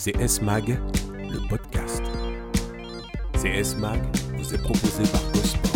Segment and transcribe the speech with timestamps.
[0.00, 0.78] c'est S-Mag,
[1.30, 2.00] le podcast.
[3.36, 4.00] C'est S-Mag
[4.38, 5.70] vous est proposé par Gosport.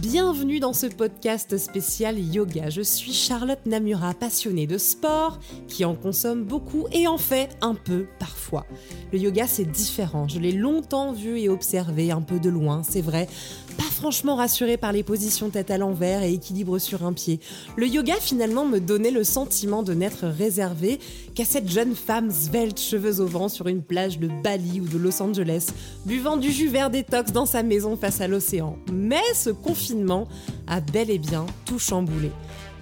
[0.00, 2.68] Bienvenue dans ce podcast spécial yoga.
[2.68, 5.38] Je suis Charlotte Namura, passionnée de sport,
[5.68, 8.66] qui en consomme beaucoup et en fait un peu parfois.
[9.12, 13.02] Le yoga c'est différent, je l'ai longtemps vu et observé un peu de loin, c'est
[13.02, 13.28] vrai
[13.74, 17.40] pas franchement rassurée par les positions tête à l'envers et équilibre sur un pied.
[17.76, 20.98] Le yoga finalement me donnait le sentiment de n'être réservé
[21.34, 24.98] qu'à cette jeune femme svelte, cheveux au vent sur une plage de Bali ou de
[24.98, 25.68] Los Angeles,
[26.06, 28.78] buvant du jus vert détox dans sa maison face à l'océan.
[28.92, 30.28] Mais ce confinement
[30.66, 32.30] a bel et bien tout chamboulé.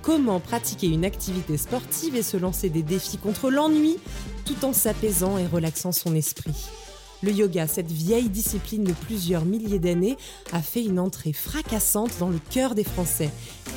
[0.02, 3.96] Comment pratiquer une activité sportive et se lancer des défis contre l'ennui
[4.44, 6.70] tout en s'apaisant et relaxant son esprit?
[7.22, 10.16] Le yoga, cette vieille discipline de plusieurs milliers d'années,
[10.52, 13.30] a fait une entrée fracassante dans le cœur des Français,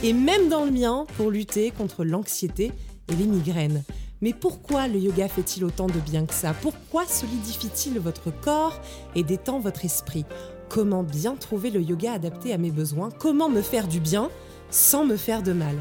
[0.04, 2.72] et même dans le mien, pour lutter contre l'anxiété
[3.08, 3.84] et les migraines.
[4.22, 6.54] Mais pourquoi le yoga fait-il autant de bien que ça?
[6.62, 8.80] Pourquoi solidifie-t-il votre corps
[9.14, 10.26] et détend votre esprit?
[10.70, 13.10] Comment bien trouver le yoga adapté à mes besoins?
[13.20, 14.30] Comment me faire du bien
[14.72, 15.76] sans me faire de mal?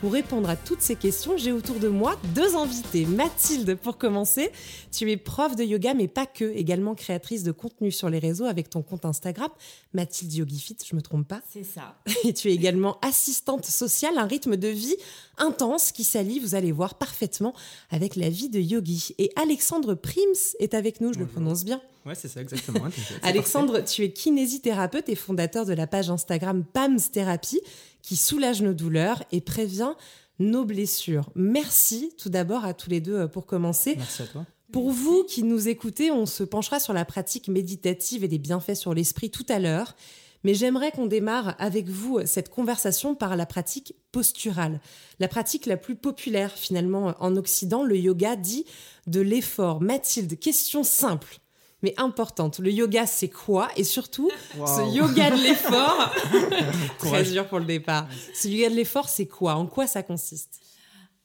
[0.00, 3.04] Pour répondre à toutes ces questions, j'ai autour de moi deux invités.
[3.04, 4.50] Mathilde, pour commencer,
[4.90, 8.46] tu es prof de yoga, mais pas que, également créatrice de contenu sur les réseaux
[8.46, 9.50] avec ton compte Instagram,
[9.92, 11.96] Mathilde YogiFit, je me trompe pas C'est ça.
[12.24, 14.96] Et tu es également assistante sociale, un rythme de vie
[15.36, 17.54] intense qui s'allie, vous allez voir parfaitement,
[17.90, 19.14] avec la vie de yogi.
[19.18, 21.80] Et Alexandre Prims est avec nous, je le prononce bien.
[22.06, 22.80] Ouais, c'est ça, exactement.
[23.22, 27.60] Alexandre, tu es kinésithérapeute et fondateur de la page Instagram PAMS Therapy
[28.02, 29.94] qui soulage nos douleurs et prévient
[30.38, 31.30] nos blessures.
[31.34, 33.94] Merci tout d'abord à tous les deux euh, pour commencer.
[33.96, 34.46] Merci à toi.
[34.72, 38.74] Pour vous qui nous écoutez, on se penchera sur la pratique méditative et les bienfaits
[38.74, 39.96] sur l'esprit tout à l'heure.
[40.44, 44.80] Mais j'aimerais qu'on démarre avec vous cette conversation par la pratique posturale.
[45.18, 48.64] La pratique la plus populaire finalement en Occident, le yoga dit
[49.06, 49.82] de l'effort.
[49.82, 51.39] Mathilde, question simple
[51.82, 52.58] mais importante.
[52.58, 53.68] Le yoga, c'est quoi?
[53.76, 56.12] Et surtout, ce yoga de l'effort,
[56.98, 58.06] très dur pour le départ.
[58.34, 59.54] Ce yoga de l'effort, c'est quoi?
[59.54, 60.60] En quoi ça consiste?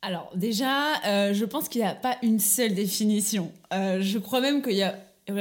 [0.02, 3.52] Alors déjà, euh, je pense qu'il n'y a pas une seule définition.
[3.74, 4.96] Euh, je crois même qu'il y a,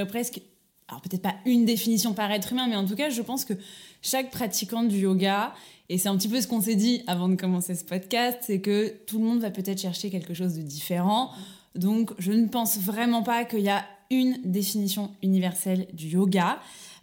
[0.06, 0.41] presque,
[0.88, 3.53] alors peut-être pas une définition par être humain, mais en tout cas, je pense que
[4.00, 5.53] chaque pratiquant du yoga,
[5.91, 8.62] et c'est un petit peu ce qu'on s'est dit avant de commencer ce podcast, c'est
[8.62, 11.30] que tout le monde va peut-être chercher quelque chose de différent.
[11.74, 13.84] Donc, je ne pense vraiment pas qu'il y a
[14.20, 16.58] une définition universelle du yoga.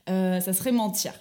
[0.09, 1.13] Euh, ça serait mentir.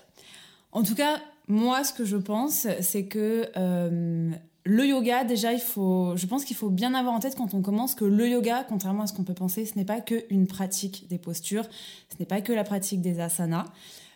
[0.72, 4.30] En tout cas, moi, ce que je pense, c'est que euh,
[4.64, 7.62] le yoga, déjà, il faut, je pense qu'il faut bien avoir en tête quand on
[7.62, 11.08] commence que le yoga, contrairement à ce qu'on peut penser, ce n'est pas qu'une pratique
[11.08, 11.64] des postures,
[12.08, 13.66] ce n'est pas que la pratique des asanas.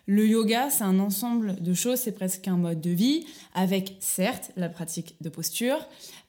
[0.06, 3.24] Le yoga, c'est un ensemble de choses, c'est presque un mode de vie,
[3.54, 5.78] avec certes la pratique de posture,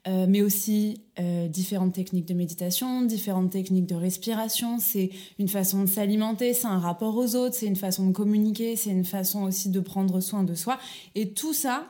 [0.08, 4.78] euh, mais aussi euh, différentes techniques de méditation, différentes techniques de respiration.
[4.80, 8.76] C'est une façon de s'alimenter, c'est un rapport aux autres, c'est une façon de communiquer,
[8.76, 10.78] c'est une façon aussi de prendre soin de soi.
[11.16, 11.88] Et tout ça,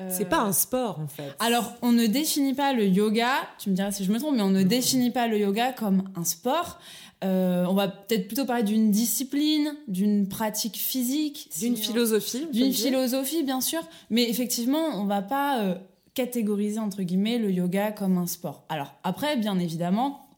[0.00, 1.34] euh, c'est pas un sport en fait.
[1.38, 4.42] Alors, on ne définit pas le yoga, tu me diras si je me trompe, mais
[4.42, 6.78] on ne définit pas le yoga comme un sport.
[7.24, 13.44] Euh, on va peut-être plutôt parler d'une discipline, d'une pratique physique, d'une philosophie, d'une philosophie
[13.44, 13.80] bien sûr,
[14.10, 15.74] mais effectivement, on va pas euh,
[16.14, 18.64] catégoriser entre guillemets le yoga comme un sport.
[18.68, 20.28] Alors après, bien évidemment,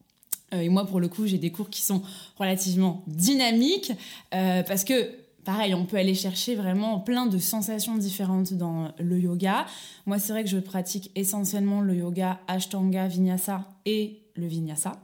[0.52, 2.02] euh, et moi pour le coup, j'ai des cours qui sont
[2.38, 3.92] relativement dynamiques
[4.30, 5.10] parce que
[5.44, 9.66] pareil, on peut aller chercher vraiment plein de sensations différentes dans le yoga.
[10.06, 15.00] Moi, c'est vrai que je pratique essentiellement le yoga Ashtanga Vinyasa et le Vinyasa.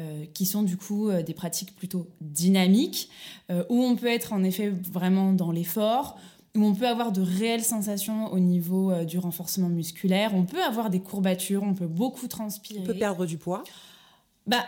[0.00, 3.10] Euh, qui sont du coup euh, des pratiques plutôt dynamiques,
[3.48, 6.18] euh, où on peut être en effet vraiment dans l'effort,
[6.56, 10.90] où on peut avoir de réelles sensations au niveau du renforcement musculaire, on peut avoir
[10.90, 12.80] des courbatures, on peut beaucoup transpirer.
[12.80, 13.64] On peut perdre du poids
[14.46, 14.64] Bah,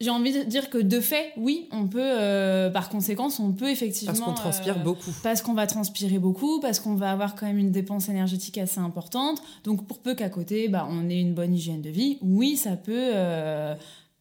[0.00, 4.12] j'ai envie de dire que de fait, oui, on peut, par conséquence, on peut effectivement.
[4.12, 5.12] Parce qu'on transpire beaucoup.
[5.22, 8.80] Parce qu'on va transpirer beaucoup, parce qu'on va avoir quand même une dépense énergétique assez
[8.80, 9.40] importante.
[9.64, 12.76] Donc, pour peu qu'à côté, bah, on ait une bonne hygiène de vie, oui, ça
[12.76, 13.12] peut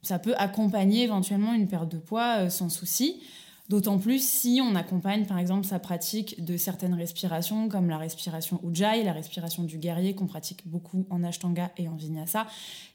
[0.04, 3.22] ça peut accompagner éventuellement une perte de poids euh, sans souci.
[3.74, 8.62] D'autant plus si on accompagne par exemple sa pratique de certaines respirations comme la respiration
[8.64, 12.46] Ujjayi, la respiration du guerrier qu'on pratique beaucoup en Ashtanga et en Vinyasa,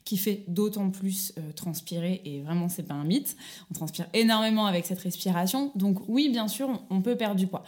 [0.05, 3.37] qui fait d'autant plus euh, transpirer et vraiment c'est pas un mythe.
[3.73, 5.73] On transpire énormément avec cette respiration.
[5.75, 7.65] Donc oui, bien sûr, on, peut perdre du poids.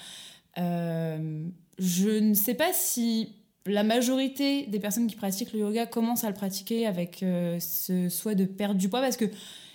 [0.59, 1.49] Euh,
[1.81, 3.31] je ne sais pas si
[3.67, 8.09] la majorité des personnes qui pratiquent le yoga commencent à le pratiquer avec euh, ce
[8.09, 9.25] souhait de perdre du poids parce que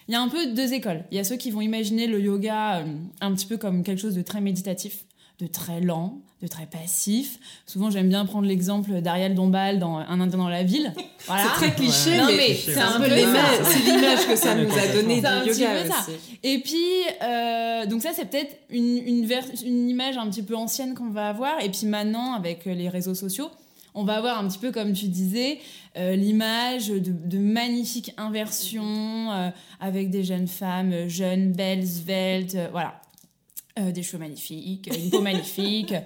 [0.07, 1.03] il y a un peu deux écoles.
[1.11, 2.85] Il y a ceux qui vont imaginer le yoga euh,
[3.21, 5.05] un petit peu comme quelque chose de très méditatif.
[5.39, 7.39] de très lent, de très passif.
[7.65, 10.93] Souvent, j'aime bien prendre l'exemple d'Ariel Dombal dans Un Indien dans la ville.
[11.27, 11.43] Voilà.
[11.43, 13.63] C'est très cliché, Non, mais, mais c'est un un peu l'image, ça.
[13.65, 16.05] c'est l'image que ça nous a donné C'est un du petit yoga peu ça.
[16.43, 16.85] Et puis,
[17.23, 18.99] euh, donc ça, c'est peut-être une,
[19.65, 21.59] une image un petit peu ancienne qu'on va avoir.
[21.63, 23.49] Et puis maintenant, avec les réseaux sociaux,
[23.95, 25.59] on va avoir un petit peu, comme tu disais,
[25.97, 29.49] euh, l'image de, de magnifiques inversions euh,
[29.79, 33.01] avec des jeunes femmes euh, jeunes, belles, sveltes, euh, voilà.
[33.79, 35.93] Euh, des cheveux magnifiques, une peau magnifique.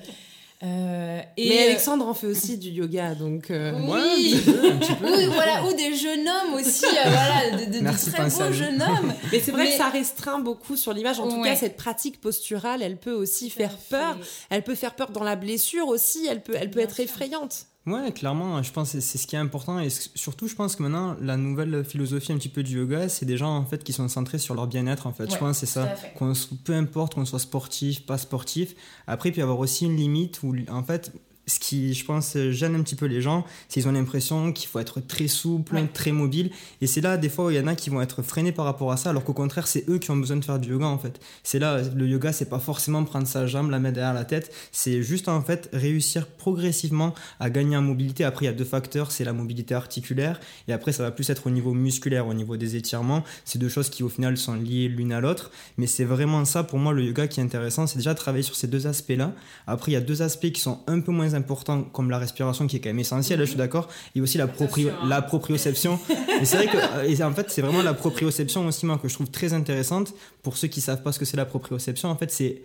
[0.61, 3.49] Euh, et, Mais Alexandre en fait aussi du yoga, donc...
[3.49, 3.87] euh, Oui.
[3.87, 5.27] Ouais, un petit peu, un petit peu.
[5.29, 8.29] ou, voilà, ou des jeunes hommes aussi, euh, voilà, de, de- de Merci de très
[8.29, 9.13] beaux jeunes hommes.
[9.31, 11.21] Mais c'est vrai Mais- que ça restreint beaucoup sur l'image.
[11.21, 11.47] En tout Ouais.
[11.51, 14.17] cas, cette pratique posturale, elle peut aussi faire peur.
[14.49, 16.27] Elle peut faire peur dans la blessure aussi.
[16.29, 17.05] Elle peut, elle peut Bien être sûr.
[17.05, 17.67] effrayante.
[17.89, 19.79] Ouais, clairement, je pense que c'est ce qui est important.
[19.79, 23.25] Et surtout, je pense que maintenant, la nouvelle philosophie un petit peu du yoga, c'est
[23.25, 25.07] des gens en fait qui sont centrés sur leur bien-être.
[25.07, 25.95] En fait, je pense que c'est ça.
[26.15, 26.33] Qu'on
[26.63, 28.75] peu importe qu'on soit sportif, pas sportif.
[29.07, 31.11] Après, il peut y avoir aussi une limite où, en fait,
[31.49, 34.69] ce qui, je pense, gêne un petit peu les gens, c'est qu'ils ont l'impression qu'il
[34.69, 35.87] faut être très souple, Ouais.
[35.93, 36.51] très mobile.
[36.81, 38.65] Et c'est là, des fois, où il y en a qui vont être freinés par
[38.65, 40.85] rapport à ça, alors qu'au contraire, c'est eux qui ont besoin de faire du yoga,
[40.85, 41.19] en fait.
[41.43, 44.53] C'est là, le yoga, c'est pas forcément prendre sa jambe, la mettre derrière la tête.
[44.71, 48.23] C'est juste, en fait, réussir progressivement à gagner en mobilité.
[48.23, 51.29] Après, il y a deux facteurs, c'est la mobilité articulaire, et après, ça va plus
[51.29, 53.23] être au niveau musculaire, au niveau des étirements.
[53.45, 55.51] C'est deux choses qui, au final, sont liées l'une à l'autre.
[55.77, 58.55] Mais c'est vraiment ça, pour moi, le yoga qui est intéressant, c'est déjà travailler sur
[58.55, 59.33] ces deux aspects-là.
[59.67, 62.67] Après, il y a deux aspects qui sont un peu moins importants, comme la respiration,
[62.67, 65.07] qui est quand même essentielle, je suis d'accord, et aussi la, proprio- hein.
[65.07, 65.93] la proprioception.
[66.41, 69.07] et c'est vrai que, euh, et en fait, c'est vraiment la proprioception aussi, moi, que
[69.07, 70.13] je trouve très intéressante.
[70.43, 72.61] Pour ceux qui savent pas ce que c'est la proprioception, en fait, c'est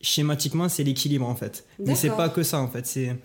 [0.00, 1.64] schématiquement, c'est l'équilibre, en fait.
[1.78, 2.86] Mais c'est pas que ça, en fait.
[2.86, 3.16] C'est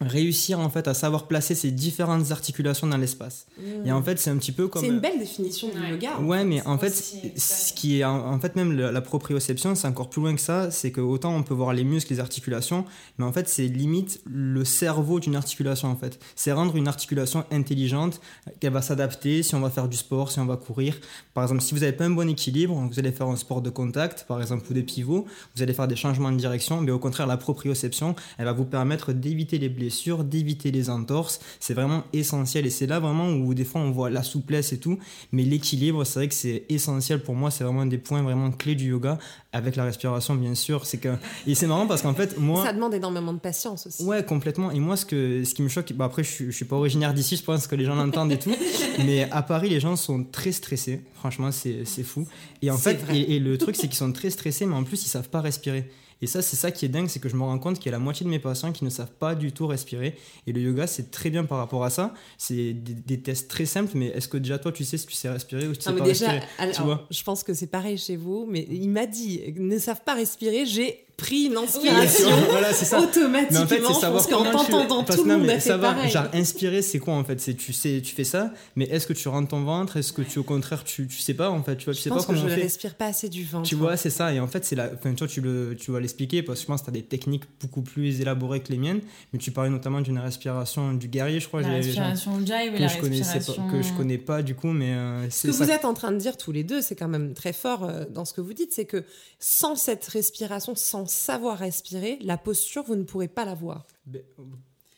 [0.00, 3.46] réussir, en fait, à savoir placer ces différentes articulations dans l'espace.
[3.84, 4.82] Et en fait, c'est un petit peu comme...
[4.82, 6.18] C'est une belle définition du yoga.
[6.20, 10.22] Ouais, mais en fait, ce qui est en, fait même la proprioception, c'est encore plus
[10.22, 10.70] loin que ça.
[10.70, 12.84] C'est que autant on peut voir les muscles, les articulations,
[13.18, 16.18] mais en fait, c'est limite le cerveau d'une articulation en fait.
[16.36, 18.20] C'est rendre une articulation intelligente,
[18.60, 20.94] qu'elle va s'adapter si on va faire du sport, si on va courir.
[21.34, 23.70] Par exemple, si vous n'avez pas un bon équilibre, vous allez faire un sport de
[23.70, 26.98] contact, par exemple, ou des pivots, vous allez faire des changements de direction, mais au
[26.98, 29.87] contraire, la proprioception, elle va vous permettre d'éviter les blessures,
[30.24, 31.40] d'éviter les entorses.
[31.60, 34.78] C'est vraiment essentiel et c'est là vraiment où des fois on voit la souplesse et
[34.78, 34.98] tout,
[35.32, 37.50] mais l'équilibre, c'est vrai que c'est essentiel pour moi.
[37.50, 39.18] C'est vraiment un des points vraiment clés du yoga,
[39.52, 40.86] avec la respiration bien sûr.
[40.86, 41.14] C'est que
[41.46, 42.64] et c'est marrant parce qu'en fait moi.
[42.64, 44.02] Ça demande énormément de patience aussi.
[44.04, 44.70] Ouais, complètement.
[44.70, 46.76] Et moi, ce, que, ce qui me choque, bah après, je, suis- je suis pas
[46.76, 48.54] originaire d'ici, je pense que les gens l'entendent et tout.
[48.98, 51.00] mais à Paris, les gens sont très stressés.
[51.14, 52.26] Franchement, c'est fou.
[52.62, 55.04] Et en fait, et, et le truc, c'est qu'ils sont très stressés, mais en plus,
[55.04, 55.90] ils savent pas respirer.
[56.20, 57.88] Et ça, c'est ça qui est dingue, c'est que je me rends compte qu'il y
[57.90, 60.16] a la moitié de mes patients qui ne savent pas du tout respirer.
[60.46, 62.12] Et le yoga, c'est très bien par rapport à ça.
[62.36, 65.14] C'est des, des tests très simples, mais est-ce que déjà toi, tu sais si tu
[65.14, 67.06] sais respirer ou tu sais mais pas déjà, respirer alors, Tu vois?
[67.10, 70.66] je pense que c'est pareil chez vous, mais il m'a dit, ne savent pas respirer,
[70.66, 73.00] j'ai pris une inspiration voilà, c'est ça.
[73.00, 73.48] automatiquement.
[73.50, 76.10] Mais en fait, c'est savoir qu'en t'entendant, tout le monde a fait savoir, pareil.
[76.10, 77.40] genre inspirer, c'est quoi en fait?
[77.40, 79.96] C'est tu sais, tu fais ça, mais est-ce que tu rentres ton ventre?
[79.96, 82.04] Est-ce que tu au contraire tu, tu sais pas en fait Tu vois, tu je
[82.04, 83.68] sais pense pas que comment je ne respire pas assez du ventre.
[83.68, 84.32] Tu vois, c'est ça.
[84.32, 84.90] Et en fait, c'est la.
[84.94, 87.02] Enfin, toi, tu le, tu vas l'expliquer parce que je pense que tu as des
[87.02, 89.00] techniques beaucoup plus élaborées que les miennes.
[89.32, 91.62] Mais tu parlais notamment d'une respiration du guerrier, je crois.
[91.62, 93.70] La respiration jive et que la je connaissais pas, respiration...
[93.70, 95.64] que je connais pas du coup, mais euh, Ce que ça.
[95.64, 98.04] vous êtes en train de dire tous les deux, c'est quand même très fort euh,
[98.08, 99.04] dans ce que vous dites, c'est que
[99.40, 103.86] sans cette respiration, sans savoir respirer, la posture, vous ne pourrez pas l'avoir.
[104.06, 104.22] Ben,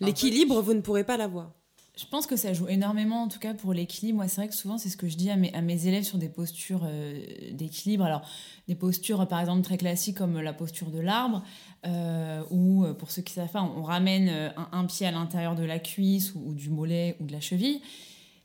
[0.00, 1.52] L'équilibre, vous ne pourrez pas l'avoir.
[1.96, 4.16] Je pense que ça joue énormément, en tout cas pour l'équilibre.
[4.16, 6.04] Moi, c'est vrai que souvent, c'est ce que je dis à mes, à mes élèves
[6.04, 7.20] sur des postures euh,
[7.52, 8.04] d'équilibre.
[8.04, 8.22] Alors,
[8.68, 11.42] des postures, par exemple, très classiques comme la posture de l'arbre,
[11.86, 15.10] euh, où, euh, pour ceux qui savent pas, on ramène euh, un, un pied à
[15.10, 17.82] l'intérieur de la cuisse ou, ou du mollet ou de la cheville.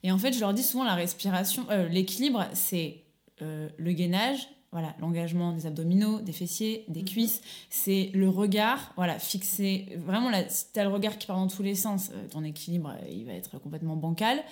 [0.03, 3.05] Et en fait, je leur dis souvent la respiration, euh, l'équilibre, c'est
[3.41, 7.41] euh, le gainage, voilà, l'engagement des abdominaux, des fessiers, des cuisses.
[7.69, 9.85] C'est le regard, voilà, fixé.
[10.05, 12.89] Vraiment, là, si t'as le regard qui part dans tous les sens, euh, ton équilibre,
[13.01, 14.43] euh, il va être complètement bancal.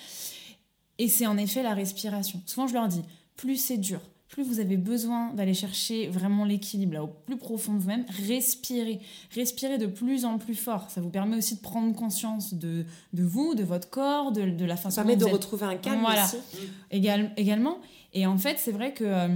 [0.98, 2.40] Et c'est en effet la respiration.
[2.46, 3.02] Souvent, je leur dis,
[3.36, 7.74] plus c'est dur, plus vous avez besoin d'aller chercher vraiment l'équilibre, là, au plus profond
[7.74, 9.00] de vous-même, respirez.
[9.34, 10.88] Respirez de plus en plus fort.
[10.90, 14.64] Ça vous permet aussi de prendre conscience de, de vous, de votre corps, de, de
[14.64, 16.24] la façon Ça permet dont de vous êtes retrouver un calme Voilà.
[16.24, 16.36] aussi.
[16.90, 17.78] Égal- également.
[18.12, 19.28] Et en fait, c'est vrai que euh,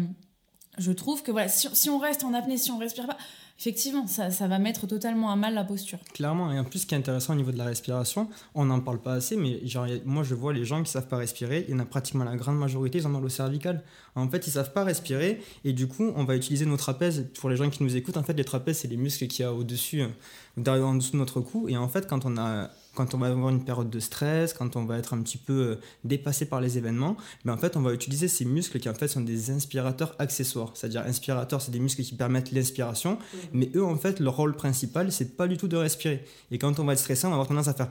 [0.79, 3.17] je trouve que voilà, si, on reste en apnée, si on respire pas,
[3.59, 5.99] effectivement, ça, ça va mettre totalement à mal la posture.
[6.15, 8.81] Clairement, et en plus, ce qui est intéressant au niveau de la respiration, on n'en
[8.81, 9.61] parle pas assez, mais
[10.05, 12.37] moi je vois les gens qui savent pas respirer, il y en a pratiquement la
[12.37, 13.83] grande majorité, ils ont mal au cervical.
[14.15, 17.27] En fait, ils savent pas respirer, et du coup, on va utiliser nos trapèzes.
[17.41, 19.47] Pour les gens qui nous écoutent, en fait, les trapèzes, c'est les muscles qu'il y
[19.47, 20.09] a au-dessus, euh,
[20.57, 23.29] derrière en dessous de notre cou, et en fait, quand on a quand on va
[23.29, 26.61] avoir une période de stress, quand on va être un petit peu euh, dépassé par
[26.61, 29.51] les événements, mais en fait, on va utiliser ces muscles qui en fait sont des
[29.51, 30.73] inspirateurs accessoires.
[30.75, 33.19] C'est-à-dire inspirateurs, c'est des muscles qui permettent l'inspiration,
[33.53, 36.25] mais eux, en fait, leur rôle principal, c'est pas du tout de respirer.
[36.51, 37.89] Et quand on va être stressé, on va avoir tendance à faire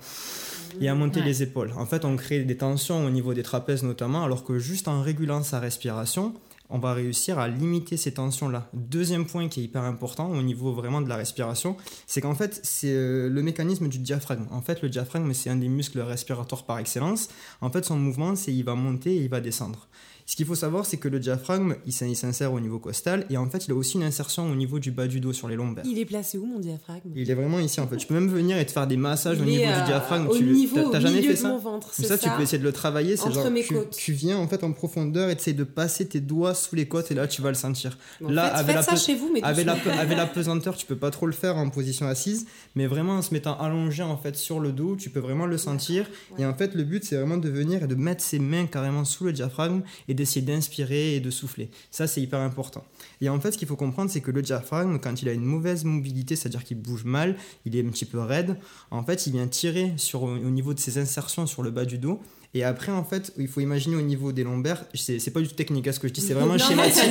[0.82, 1.26] et à monter Ouais.
[1.26, 1.72] les épaules.
[1.78, 5.02] En fait, on crée des tensions au niveau des trapèzes notamment, alors que juste en
[5.02, 6.34] régulant sa respiration,
[6.70, 8.70] on va réussir à limiter ces tensions-là.
[8.74, 12.60] Deuxième point qui est hyper important au niveau vraiment de la respiration, c'est qu'en fait,
[12.64, 14.46] c'est euh, le mécanisme du diaphragme.
[14.52, 17.30] En fait, le diaphragme, c'est un des muscles respiratoires par excellence.
[17.62, 19.88] En fait, son mouvement, c'est il va monter et il va descendre.
[20.30, 23.26] Ce qu'il faut savoir, c'est que le diaphragme, il s'in- il s'insère au niveau costal
[23.30, 25.48] et en fait, il a aussi une insertion au niveau du bas du dos sur
[25.48, 25.86] les lombaires.
[25.88, 27.10] Il est placé où mon diaphragme?
[27.16, 27.96] Il est vraiment ici en fait.
[27.96, 30.28] Tu peux même venir et te faire des massages au niveau du euh, diaphragme.
[30.28, 32.36] Au tu niveau, t'as- jamais fait de ça mon ventre, mais c'est ça, ça tu
[32.36, 33.16] peux essayer de le travailler.
[33.16, 33.96] C'est genre, mes tu, côtes.
[33.96, 36.90] tu viens en fait en profondeur et tu essaies de passer tes doigts sous les
[36.90, 37.98] côtes et là tu vas le sentir.
[38.20, 40.76] Bon, Là, faites, avec faites la ça chez vous, mais Avec la, avec la pesanteur,
[40.76, 44.04] tu peux pas trop le faire en position assise, mais vraiment en se mettant allongé
[44.04, 46.06] en fait sur le dos, tu peux vraiment le sentir.
[46.38, 49.06] Et en fait, le but c'est vraiment de venir et de mettre ses mains carrément
[49.06, 51.70] sous le diaphragme et d'essayer d'inspirer et de souffler.
[51.92, 52.84] Ça, c'est hyper important.
[53.22, 55.46] Et en fait, ce qu'il faut comprendre, c'est que le diaphragme, quand il a une
[55.46, 58.58] mauvaise mobilité, c'est-à-dire qu'il bouge mal, il est un petit peu raide,
[58.92, 62.22] en fait, il vient tirer au niveau de ses insertions sur le bas du dos.
[62.54, 65.48] Et après, en fait, il faut imaginer au niveau des lombaires, c'est c'est pas du
[65.48, 67.04] tout technique à ce que je dis, c'est vraiment Non, schématique.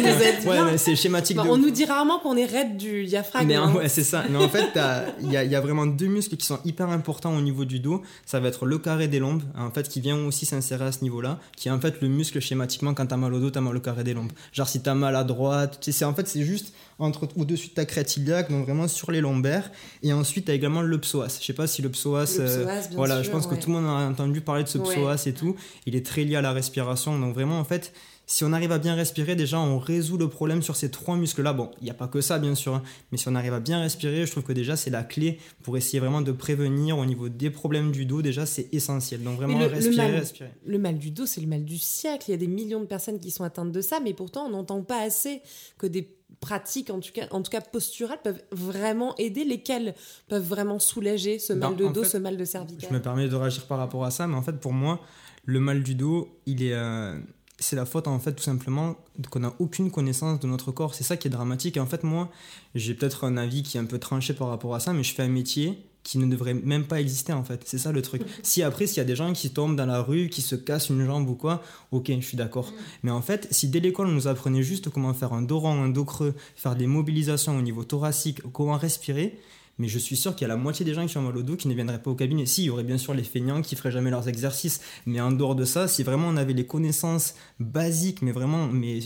[0.47, 3.47] ouais, c'est Bah, de on nous dit rarement qu'on est raide du diaphragme.
[3.49, 3.73] Mais hein.
[3.75, 4.25] ouais, c'est ça.
[4.31, 4.79] Mais en fait,
[5.21, 8.03] il y y a vraiment deux muscles qui sont hyper importants au niveau du dos.
[8.25, 11.03] Ça va être le carré des lombes, en fait, qui vient aussi s'insérer à ce
[11.03, 13.77] niveau-là, qui est en fait le muscle schématiquement quand t'as mal au dos, t'as mal
[13.77, 14.33] au carré des lombes.
[14.53, 17.85] Genre si t'as mal à droite, c'est en fait c'est juste entre au-dessus de ta
[17.85, 19.71] crête iliaque, donc vraiment sur les lombaires.
[20.03, 21.39] Et ensuite t'as également le psoas.
[21.41, 22.25] Je sais pas si le psoas.
[22.39, 23.57] Le euh, psoas, voilà, je pense ouais.
[23.57, 24.95] que tout le monde a entendu parler de ce Ouais.
[24.95, 25.57] psoas et tout.
[25.87, 27.93] Il est très lié à la respiration, donc vraiment en fait.
[28.29, 31.53] Si on arrive à bien respirer, déjà on résout le problème sur ces trois muscles-là.
[31.53, 33.61] Bon, il n'y a pas que ça bien sûr, hein, mais si on arrive à
[33.61, 37.07] bien respirer, je trouve que déjà c'est la clé pour essayer vraiment de prévenir au
[37.07, 38.23] niveau des problèmes du dos.
[38.23, 39.23] Déjà c'est essentiel.
[39.23, 40.51] Donc vraiment le- le respirer, mal- respirer.
[40.67, 42.25] Le mal du dos, c'est le mal du siècle.
[42.27, 44.51] Il y a des millions de personnes qui sont atteintes de ça, mais pourtant, on
[44.51, 45.41] n'entend pas assez
[45.79, 49.95] que des pratiques, en tout cas, en tout cas posturales, peuvent vraiment aider, lesquelles
[50.27, 52.89] peuvent vraiment soulager ce mal Ben, de en dos, fait, ce mal de cervical.
[52.91, 55.01] Je me permets de réagir par rapport à ça, mais en fait, pour moi,
[55.47, 57.19] le mal du dos, il est, euh,
[57.59, 58.97] c'est la faute en fait tout simplement
[59.31, 60.95] qu'on n'a aucune connaissance de notre corps.
[60.95, 61.77] C'est ça qui est dramatique.
[61.77, 62.31] Et en fait, moi,
[62.75, 65.15] j'ai peut-être un avis qui est un peu tranché par rapport à ça, mais je
[65.15, 67.63] fais un métier qui ne devrait même pas exister en fait.
[67.65, 68.23] C'est ça le truc.
[68.45, 70.89] Si après, s'il y a des gens qui tombent dans la rue, qui se cassent
[70.89, 72.73] une jambe ou quoi, ok, je suis d'accord.
[73.03, 75.83] Mais en fait, si dès l'école on nous apprenait juste comment faire un dos rond,
[75.83, 79.37] un dos creux, faire des mobilisations au niveau thoracique, comment respirer,
[79.79, 81.43] mais je suis sûr qu'il y a la moitié des gens qui ont mal au
[81.43, 82.47] dos qui ne viendraient pas au cabinet.
[82.47, 85.33] Si, il y aurait bien sûr les feignants qui feraient jamais leurs exercices, mais en
[85.33, 89.01] dehors de ça, si vraiment on avait les connaissances basiques, mais vraiment, mais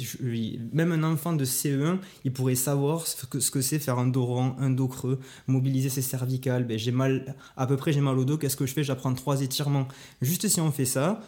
[0.72, 4.06] même un enfant de CE1, il pourrait savoir ce que ce que c'est faire un
[4.06, 6.64] dos rond, un dos creux, mobiliser ses cervicales.
[6.66, 8.84] Ben, j'ai mal, à peu près j'ai mal au dos, qu'est-ce que je fais?
[8.84, 9.88] J'apprends trois étirements.
[10.22, 11.20] Juste si on fait ça,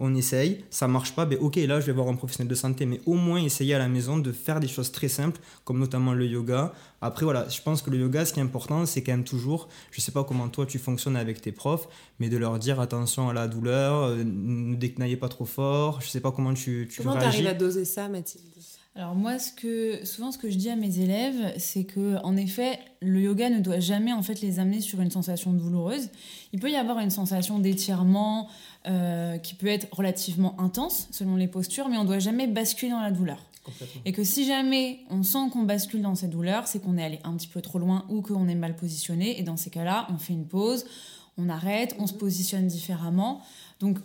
[0.00, 2.86] on essaye, ça marche pas, ben ok, là je vais voir un professionnel de santé,
[2.86, 6.12] mais au moins essayer à la maison de faire des choses très simples, comme notamment
[6.14, 6.72] le yoga.
[7.00, 9.68] Après voilà, je pense que le yoga, ce qui est important, c'est quand même toujours,
[9.90, 11.88] je sais pas comment toi tu fonctionnes avec tes profs,
[12.20, 16.08] mais de leur dire attention à la douleur, euh, ne décnaillez pas trop fort, je
[16.08, 17.30] sais pas comment tu, tu Comment réagis.
[17.38, 18.44] t'arrives à doser ça, Mathilde?
[18.98, 22.36] Alors moi, ce que, souvent, ce que je dis à mes élèves, c'est que en
[22.36, 26.08] effet, le yoga ne doit jamais en fait les amener sur une sensation douloureuse.
[26.52, 28.48] Il peut y avoir une sensation d'étirement
[28.88, 32.90] euh, qui peut être relativement intense selon les postures, mais on ne doit jamais basculer
[32.90, 33.38] dans la douleur.
[33.62, 34.02] Complètement.
[34.04, 37.20] Et que si jamais on sent qu'on bascule dans cette douleur, c'est qu'on est allé
[37.22, 39.38] un petit peu trop loin ou qu'on est mal positionné.
[39.38, 40.86] Et dans ces cas-là, on fait une pause,
[41.36, 43.42] on arrête, on se positionne différemment.
[43.78, 43.98] Donc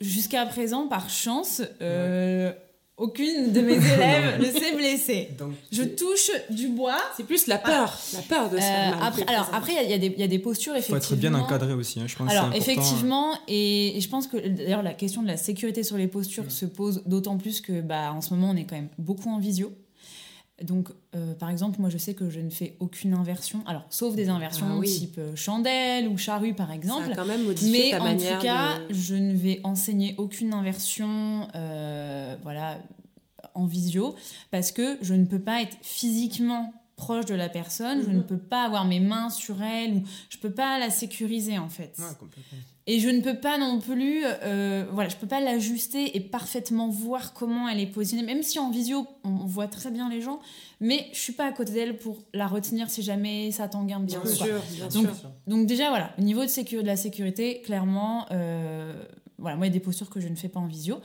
[0.00, 2.52] jusqu'à présent, par chance, euh,
[2.96, 5.28] aucune de mes élèves ne s'est blessée.
[5.38, 6.96] Donc, Je touche du bois.
[7.16, 8.60] C'est plus la peur, la peur de Euh,
[9.02, 10.74] après, alors après, il y a- il y, a des- il y a des postures
[10.76, 11.16] il faut effectivement.
[11.16, 12.30] être bien encadré aussi, hein, je pense.
[12.30, 12.58] Alors important.
[12.58, 16.44] effectivement, et, et je pense que d'ailleurs la question de la sécurité sur les postures
[16.44, 16.50] Mm.
[16.50, 19.38] se pose d'autant plus que bah, en ce moment on est quand même beaucoup en
[19.38, 19.72] visio.
[20.62, 24.14] Donc euh, par exemple, moi je sais que je ne fais aucune inversion, alors sauf
[24.14, 24.88] des inversions Ah oui.
[24.88, 27.12] type euh, chandelle ou charrue par Ça exemple.
[27.12, 28.94] a quand même modifié Mais ta en manière tout cas, de...
[28.94, 32.78] je ne vais enseigner aucune inversion, euh, voilà,
[33.54, 34.14] en visio,
[34.50, 38.16] parce que je ne peux pas être physiquement proche de la personne, je Mhm.
[38.16, 41.68] ne peux pas avoir mes mains sur elle, ou je peux pas la sécuriser en
[41.68, 41.94] fait.
[41.98, 42.58] Ouais, complètement.
[42.88, 46.88] Et je ne peux pas non plus, euh, voilà, je peux pas l'ajuster et parfaitement
[46.88, 50.38] voir comment elle est positionnée, même si en visio on voit très bien les gens,
[50.78, 53.66] mais je suis pas à côté d'elle pour la retenir si jamais ça
[54.02, 54.30] petit Bien quoi.
[54.30, 55.30] sûr, bien Donc, sûr.
[55.48, 58.94] Donc déjà voilà, au niveau de, sécu- de la sécurité, clairement, euh,
[59.38, 61.00] voilà, moi il y a des postures que je ne fais pas en visio.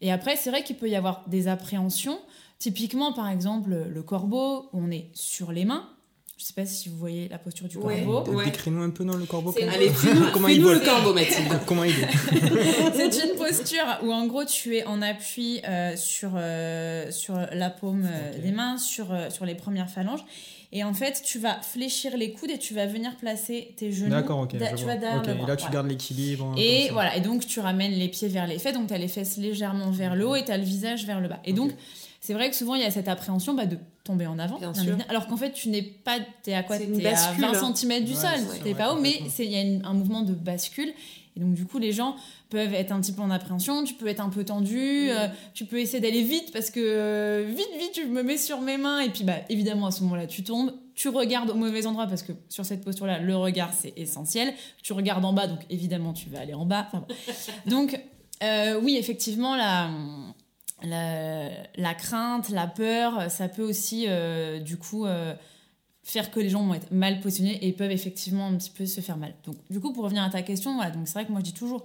[0.00, 2.18] Et après c'est vrai qu'il peut y avoir des appréhensions.
[2.60, 5.88] Typiquement par exemple le corbeau, on est sur les mains.
[6.36, 8.02] Je sais pas si vous voyez la posture du Ouais.
[8.04, 8.32] corbeau.
[8.32, 8.44] Ouais.
[8.46, 9.52] Décris-nous un peu dans le corbeau.
[9.52, 11.60] C'est- comment- Allez, fais-nous comment il fais-nous le corbeau, Mathilde.
[11.66, 12.08] Comment il est
[13.12, 17.70] C'est une posture où en gros tu es en appui euh, sur, euh, sur la
[17.70, 20.24] paume euh, des mains, sur, euh, sur les premières phalanges.
[20.72, 24.10] Et en fait, tu vas fléchir les coudes et tu vas venir placer tes genoux.
[24.10, 24.56] D'accord, ok.
[24.56, 25.70] da- tu vas derrière Ok, le Et là, tu voilà.
[25.72, 26.46] gardes l'équilibre.
[26.46, 28.98] hein, Et voilà, et donc tu ramènes les pieds vers les fesses, donc tu as
[28.98, 31.38] les fesses légèrement vers le haut et tu as le visage vers le bas.
[31.44, 31.70] Et donc.
[32.26, 34.72] C'est vrai que souvent il y a cette appréhension bah, de tomber en avant, Bien
[34.72, 34.92] bien sûr.
[34.92, 37.62] évidemment, alors qu'en fait tu n'es pas, tu es à quoi T'es à bascule, 20
[37.62, 37.74] hein.
[37.74, 38.30] cm du Ouais, sol,
[38.62, 40.92] t'es pas haut, mais il y a une- un mouvement de bascule.
[41.36, 42.14] Et donc du coup les gens
[42.48, 45.64] peuvent être un petit peu en appréhension, tu peux être un peu tendu, euh, tu
[45.64, 49.00] peux essayer d'aller vite parce que euh, vite, vite, je me mets sur mes mains
[49.00, 52.22] et puis bah évidemment à ce moment-là tu tombes, tu regardes au mauvais endroit parce
[52.22, 56.28] que sur cette posture-là le regard c'est essentiel, tu regardes en bas donc évidemment tu
[56.30, 56.86] vas aller en bas.
[56.86, 57.14] Enfin, bon.
[57.70, 58.00] donc
[58.44, 59.90] euh, oui effectivement la,
[60.82, 65.34] la la crainte, la peur, ça peut aussi euh, du coup euh,
[66.02, 69.00] faire que les gens vont être mal positionnés et peuvent effectivement un petit peu se
[69.00, 69.34] faire mal.
[69.44, 71.46] Donc du coup pour revenir à ta question, voilà donc c'est vrai que moi je
[71.46, 71.84] dis toujours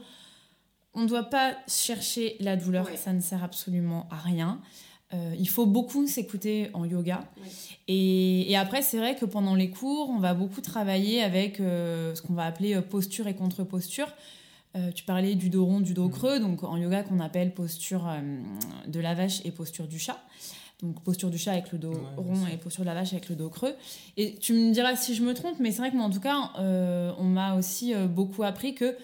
[0.95, 2.97] on ne doit pas chercher la douleur, Ouais.
[2.97, 4.59] ça ne sert absolument à rien.
[5.13, 7.23] Euh, il faut beaucoup s'écouter en yoga.
[7.37, 7.47] Ouais.
[7.87, 12.19] Et, et après, c'est vrai que pendant les cours, on va beaucoup travailler avec ce
[12.23, 14.07] qu'on va appeler posture et contre-posture.
[14.75, 18.07] Euh, tu parlais du dos rond, du dos creux, donc en yoga qu'on appelle posture
[18.07, 18.21] euh,
[18.87, 20.19] de la vache et posture du chat.
[20.81, 23.29] Donc posture du chat avec le dos Ouais, rond et posture de la vache avec
[23.29, 23.73] le dos creux.
[24.15, 26.19] Et tu me diras si je me trompe, mais c'est vrai que moi en tout
[26.19, 28.95] cas, euh, on m'a aussi beaucoup appris que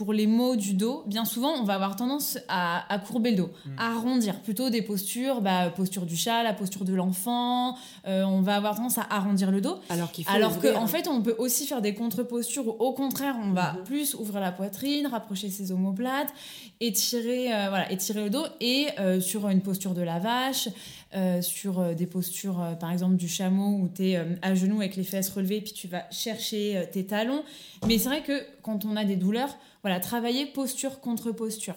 [0.00, 3.36] pour les maux du dos, bien souvent, on va avoir tendance à, à courber le
[3.36, 3.70] dos, Mm.
[3.78, 7.76] à arrondir plutôt des postures, bah, posture du chat, la posture de l'enfant.
[8.06, 9.76] euh, on va avoir tendance à arrondir le dos.
[9.90, 12.92] Alors qu'il faut Alors qu'en en fait, on peut aussi faire des contre-postures où, au
[12.94, 13.84] contraire, on va Mhm.
[13.84, 16.32] plus ouvrir la poitrine, rapprocher ses omoplates,
[16.80, 18.44] étirer, euh, voilà, étirer le dos.
[18.60, 20.68] Et euh, sur une posture de la vache,
[21.12, 24.76] euh, sur euh, des postures, euh, par exemple, du chameau, où tu es à genoux
[24.76, 27.42] avec les fesses relevées, puis tu vas chercher tes talons.
[27.86, 31.74] Mais c'est vrai que quand on a des douleurs, voilà, travailler posture contre posture.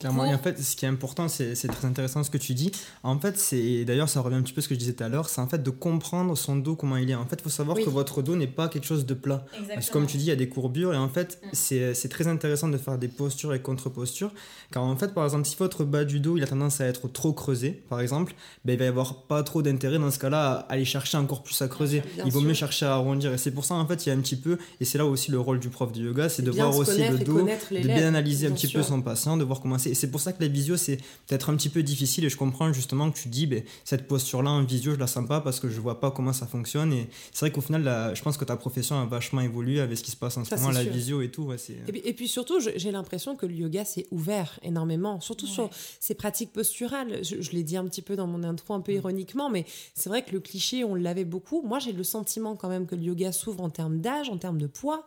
[0.00, 2.70] Clairement, et en fait, ce qui est important, c'est très intéressant ce que tu dis.
[3.02, 5.02] En fait, c'est d'ailleurs, ça revient un petit peu à ce que je disais tout
[5.04, 7.14] à l'heure, c'est en fait de comprendre son dos, comment il est.
[7.14, 7.84] En fait, il faut savoir Oui.
[7.84, 9.44] que votre dos n'est pas quelque chose de plat.
[9.74, 11.48] Parce que comme tu dis, il y a des courbures et en fait, Mm.
[11.94, 14.32] c'est très intéressant de faire des postures et contre-postures.
[14.72, 17.08] Car en fait, par exemple, si votre bas du dos, il a tendance à être
[17.08, 20.52] trop creusé, par exemple, ben, il va y avoir pas trop d'intérêt dans ce cas-là
[20.68, 22.02] à aller chercher encore plus à creuser.
[22.14, 22.48] Bien il vaut sûr.
[22.48, 23.32] mieux chercher à arrondir.
[23.32, 25.06] Et c'est pour ça, en fait, il y a un petit peu, et c'est là
[25.06, 28.06] aussi le rôle du prof de yoga, c'est de voir aussi le dos, de bien
[28.06, 28.80] analyser un petit sûr.
[28.80, 29.87] peu son patient, de voir comment c'est.
[29.94, 30.96] C'est pour ça que la visio, c'est
[31.26, 32.24] peut-être un petit peu difficile.
[32.24, 35.26] Et je comprends justement que tu dis, ben, cette posture-là en visio, je la sens
[35.26, 36.92] pas parce que je vois pas comment ça fonctionne.
[36.92, 39.96] Et c'est vrai qu'au final, la- je pense que ta profession a vachement évolué avec
[39.98, 40.92] ce qui se passe en ce Ça, moment, la sûr.
[40.92, 41.42] visio et tout.
[41.44, 45.46] ouais, Et puis, et puis surtout, j'ai l'impression que le yoga s'est ouvert énormément, surtout
[45.46, 45.52] Ouais.
[45.52, 45.70] sur
[46.00, 47.24] ces pratiques posturales.
[47.24, 50.08] Je, je l'ai dit un petit peu dans mon intro, un peu ironiquement, mais c'est
[50.08, 51.62] vrai que le cliché, on l'avait beaucoup.
[51.62, 54.58] Moi, j'ai le sentiment quand même que le yoga s'ouvre en termes d'âge, en termes
[54.58, 55.06] de poids,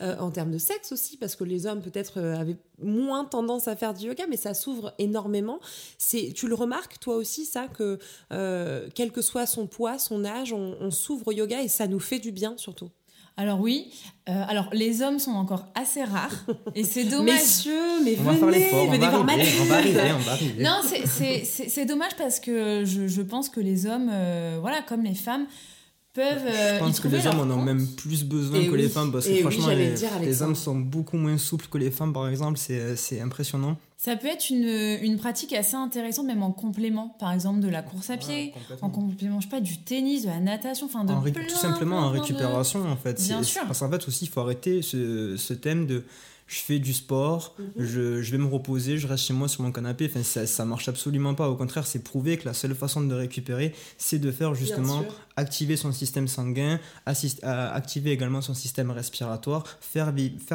[0.00, 3.68] euh, en termes de sexe aussi, parce que les hommes peut-être euh, avaient moins tendance
[3.68, 5.60] à faire du yoga, mais ça s'ouvre énormément.
[5.98, 7.98] C'est, tu le remarques toi aussi ça que
[8.32, 11.86] euh, quel que soit son poids, son âge, on, on s'ouvre au yoga et ça
[11.86, 12.90] nous fait du bien surtout.
[13.36, 13.90] Alors oui,
[14.28, 17.36] euh, alors les hommes sont encore assez rares et c'est dommage.
[17.40, 19.48] Messieurs, mais On venez, venez voir Mathilde.
[19.62, 20.62] on va arriver, on va arriver.
[20.62, 24.58] Non, c'est- c'est c'est- c'est dommage parce que je, je pense que les hommes, euh,
[24.60, 25.46] voilà, comme les femmes,
[26.12, 28.72] peuvent euh, Je y pense que les hommes en ont même plus besoin Et que
[28.72, 30.10] oui, les femmes parce que et franchement, les, dire,
[30.42, 32.58] hommes sont beaucoup moins souples que les femmes, par exemple.
[32.58, 33.76] C'est c'est impressionnant.
[33.96, 34.64] Ça peut être une,
[35.02, 38.88] une pratique assez intéressante, même en complément, par exemple, de la course à pied, en
[38.88, 41.98] complément, je sais pas, du tennis, de la natation, enfin de En plein, tout simplement
[41.98, 43.20] en plein, de- récupération en fait.
[43.22, 43.60] Bien sûr.
[43.66, 46.04] Parce qu'en fait aussi il faut arrêter ce, ce thème de
[46.46, 47.66] je fais du sport, Mhm.
[47.86, 50.10] je, je vais me reposer, je reste chez moi sur mon canapé.
[50.10, 51.48] Enfin, ça, ça marche absolument pas.
[51.48, 55.04] Au contraire, c'est prouvé que la seule façon de récupérer, c'est de faire justement.
[55.40, 60.12] Activer son système sanguin, assist- à- activer également son système respiratoire, faire,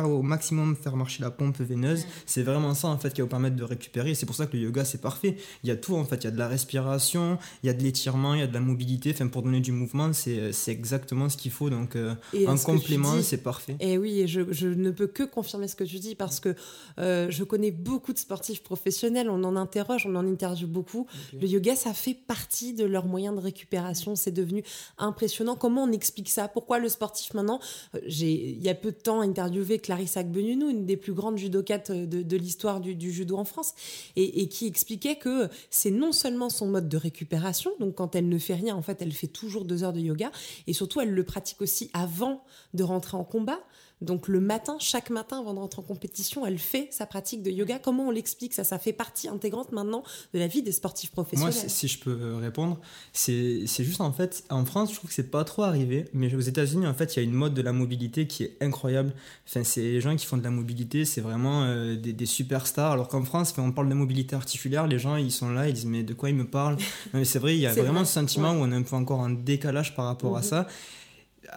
[0.10, 2.06] au maximum faire marcher la pompe veineuse.
[2.26, 4.16] C'est vraiment ça en fait qui va vous permettre de récupérer.
[4.16, 5.38] C'est pour ça que le yoga c'est parfait.
[5.64, 6.18] Il y a tout en fait.
[6.24, 8.54] Il y a de la respiration, il y a de l'étirement, il y a de
[8.54, 9.12] la mobilité.
[9.14, 11.70] Enfin, pour donner du mouvement, c'est exactement ce qu'il faut.
[11.70, 13.76] Donc euh, que tu complément, c'est parfait.
[13.80, 16.56] Et oui, et je, je ne peux que confirmer ce que tu dis parce que
[17.00, 21.08] euh, je connais beaucoup de sportifs professionnels, on en interroge, on en interviewe beaucoup.
[21.34, 24.64] Le yoga, ça fait partie de leurs moyens de récupération, c'est devenu
[24.98, 25.56] impressionnant.
[25.56, 26.48] Comment on explique ça?
[26.48, 27.60] Pourquoi le sportif maintenant
[27.96, 31.38] euh, J'ai il y a peu de temps interviewé Clarisse Agbenienou, une des plus grandes
[31.38, 33.74] judokates de, de l'histoire du, judo en France,
[34.16, 38.38] et qui expliquait que c'est non seulement son mode de récupération, donc quand elle ne
[38.38, 40.32] fait rien, en fait, elle fait toujours deux heures de yoga,
[40.68, 43.60] et surtout elle le pratique aussi avant de rentrer en combat
[44.02, 47.50] Donc le matin, chaque matin avant de rentrer en compétition, elle fait sa pratique de
[47.50, 47.80] yoga.
[47.80, 48.64] Comment on l'explique ça?
[48.64, 50.04] Ça fait partie intégrante maintenant
[50.34, 51.54] de la vie des sportifs professionnels.
[51.54, 52.80] Moi, si je peux répondre,
[53.14, 56.42] c'est juste en fait, en France, je trouve que c'est pas trop arrivé, mais aux
[56.42, 59.14] États-Unis, en fait, il y a une mode de la mobilité qui est incroyable.
[59.48, 62.92] Enfin, c'est les gens qui font de la mobilité, c'est vraiment euh, des, des, superstars.
[62.92, 65.74] Alors qu'en France, quand on parle de mobilité articulaire, les gens ils sont là, ils
[65.74, 66.78] disent mais de quoi ils me parlent?
[67.24, 69.30] C'est vrai, il y a vraiment ce sentiment où on est un peu encore en
[69.30, 70.46] décalage par rapport à mhm.
[70.46, 70.68] ça.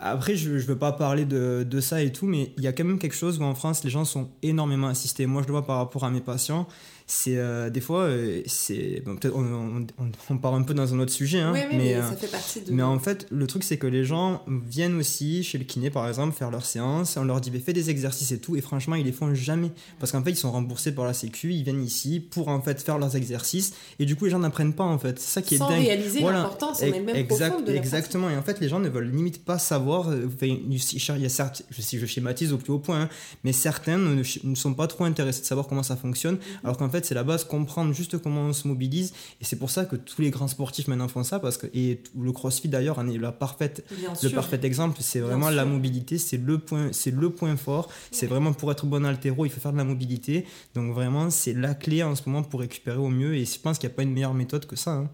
[0.00, 2.84] Après, je ne veux pas parler de, ça et tout, mais il y a quand
[2.84, 5.26] même quelque chose où en France, les gens sont énormément assistés.
[5.26, 6.66] Moi, je le vois par rapport à mes patients
[7.10, 9.86] c'est euh, des fois euh, c'est peut-être on,
[10.28, 12.70] on, part un peu dans un autre sujet hein, mais, euh, ça fait partie de...
[12.70, 16.06] mais en fait le truc c'est que les gens viennent aussi chez le kiné par
[16.06, 19.04] exemple faire leur séance on leur dit fais des exercices et tout et franchement ils
[19.04, 19.70] les font jamais.
[19.98, 22.80] Parce qu'en fait ils sont remboursés par la sécu ils viennent ici pour en fait
[22.80, 25.18] faire leurs exercices et du coup les gens n'apprennent pas en fait.
[25.18, 25.80] C'est ça qui est Sans dingue.
[25.80, 28.30] réaliser l'importance même exact, de exactement.
[28.30, 31.98] Et en fait les gens ne veulent limite pas savoir il y a certes si
[31.98, 33.08] je schématise au plus haut point hein,
[33.44, 36.64] mais certains ne, ne, sont pas trop intéressés de savoir comment ça fonctionne mm-hmm.
[36.64, 39.12] alors qu'en fait c'est la base, comprendre juste comment on se mobilise.
[39.40, 42.02] Et c'est pour ça que tous les grands sportifs maintenant font ça, parce que, et
[42.18, 43.84] le crossfit d'ailleurs en est la parfaite,
[44.22, 44.98] le parfait exemple.
[45.00, 47.88] C'est vraiment la mobilité, c'est le point, c'est le point fort.
[48.10, 50.44] C'est vraiment pour être bon altéro, il faut faire de la mobilité.
[50.74, 53.34] Donc vraiment, c'est la clé en ce moment pour récupérer au mieux.
[53.34, 54.92] Et je pense qu'il n'y a pas une meilleure méthode que ça.
[54.92, 55.10] Hein.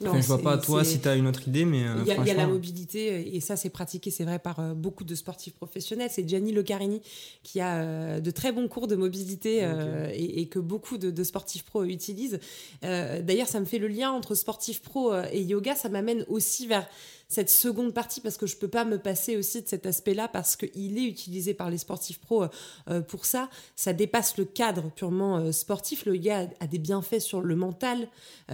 [0.00, 1.84] Non, enfin, je vois pas toi si tu as une autre idée, mais.
[1.84, 4.74] Euh, il y, a la mobilité, euh, et ça, c'est pratiqué, c'est vrai, par euh,
[4.74, 6.10] beaucoup de sportifs professionnels.
[6.12, 7.00] C'est Gianni Locarini
[7.42, 9.66] qui a de très bons cours de mobilité
[10.14, 12.38] et, que beaucoup de, sportifs pro utilisent.
[12.82, 15.74] D'ailleurs, ça me fait le lien entre sportifs pro et yoga.
[15.74, 16.86] Ça m'amène aussi vers
[17.28, 20.56] cette seconde partie parce que je peux pas me passer aussi de cet aspect-là parce
[20.56, 22.48] qu'il est utilisé par les sportifs pros euh,
[22.88, 23.50] euh, pour ça.
[23.76, 26.06] Ça dépasse le cadre purement euh, sportif.
[26.06, 28.08] Le yoga a des bienfaits sur le mental,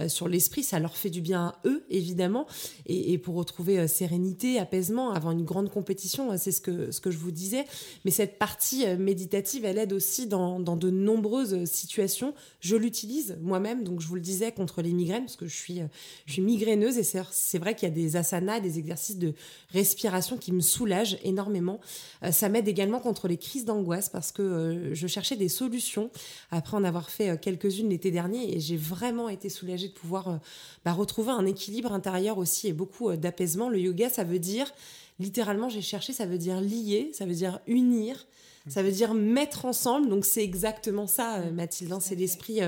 [0.07, 0.63] sur l'esprit.
[0.63, 2.47] Ça leur fait du bien à eux, évidemment.
[2.85, 7.17] Et, pour retrouver sérénité, apaisement, avant une grande compétition, c'est ce que, ce que je
[7.17, 7.65] vous disais.
[8.03, 12.33] Mais cette partie méditative, elle aide aussi dans, dans de nombreuses situations.
[12.59, 15.81] Je l'utilise moi-même, donc je vous le disais, contre les migraines, parce que je suis,
[16.25, 19.33] je suis migraineuse et c'est vrai qu'il y a des asanas, des exercices de
[19.71, 21.79] respiration qui me soulagent énormément.
[22.23, 26.09] Euh, ça m'aide également contre les crises d'angoisse parce que euh, je cherchais des solutions
[26.51, 30.39] après en avoir fait euh, quelques-unes l'été dernier et j'ai vraiment été soulagée de pouvoir
[30.83, 33.69] bah, retrouver un équilibre intérieur aussi et beaucoup d'apaisement.
[33.69, 34.71] Le yoga, ça veut dire,
[35.19, 38.25] littéralement, j'ai cherché, ça veut dire lier, ça veut dire unir.
[38.67, 41.91] Ça veut dire mettre ensemble, donc c'est exactement ça, Mathilde.
[41.91, 42.61] Hein, c'est l'esprit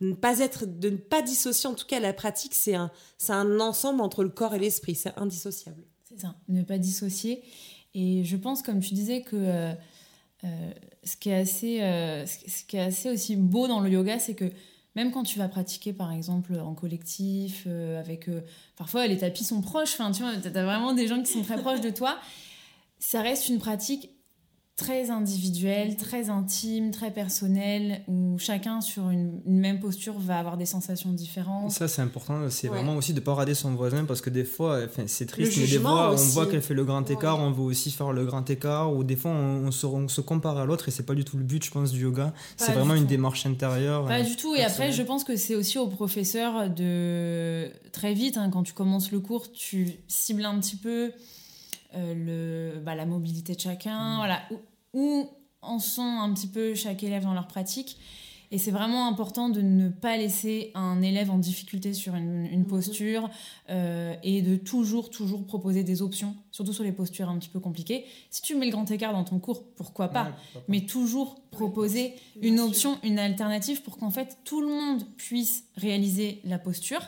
[0.00, 1.68] de ne pas être, de ne pas dissocier.
[1.68, 4.94] En tout cas, la pratique, c'est un, c'est un ensemble entre le corps et l'esprit.
[4.94, 5.82] C'est indissociable.
[6.08, 7.42] C'est ça, ne pas dissocier.
[7.94, 9.72] Et je pense, comme tu disais, que euh,
[10.44, 10.70] euh,
[11.02, 14.34] ce, qui est assez, euh, ce qui est assez aussi beau dans le yoga, c'est
[14.34, 14.52] que
[14.94, 17.66] même quand tu vas pratiquer, par exemple, en collectif,
[17.98, 18.30] avec
[18.76, 19.92] parfois les tapis sont proches.
[19.92, 22.18] Enfin, tu vois, as vraiment des gens qui sont très proches de toi.
[22.98, 24.10] Ça reste une pratique
[24.76, 30.66] très individuel, très intime, très personnel, où chacun sur une, même posture va avoir des
[30.66, 31.70] sensations différentes.
[31.70, 34.44] Ça c'est important, c'est vraiment aussi de ne pas rader son voisin parce que des
[34.44, 37.62] fois, c'est triste, mais des fois on voit qu'elle fait le grand écart, on veut
[37.62, 41.06] aussi faire le grand écart, ou des fois on, se, compare à l'autre et c'est
[41.06, 42.34] pas du tout le but, je pense, du yoga.
[42.58, 44.06] C'est vraiment une démarche intérieure.
[44.06, 48.36] Pas du tout, et après je pense que c'est aussi au professeur de très vite,
[48.36, 51.10] hein, quand tu commences le cours, tu cibles un petit peu euh,
[51.96, 54.16] le, bah, la mobilité de chacun, mm.
[54.16, 54.42] voilà,
[54.92, 55.28] où,
[55.62, 57.98] en sont un petit peu chaque élève dans leur pratique.
[58.52, 62.64] Et c'est vraiment important de ne pas laisser un élève en difficulté sur une, mm-hmm.
[62.64, 63.28] posture
[63.70, 67.58] euh, et de toujours, toujours proposer des options, surtout sur les postures un petit peu
[67.58, 68.04] compliquées.
[68.30, 70.36] Si tu mets le grand écart dans ton cours, pourquoi pas,
[70.68, 76.40] Mais toujours proposer une option, une alternative pour qu'en fait tout le monde puisse réaliser
[76.44, 77.00] la posture.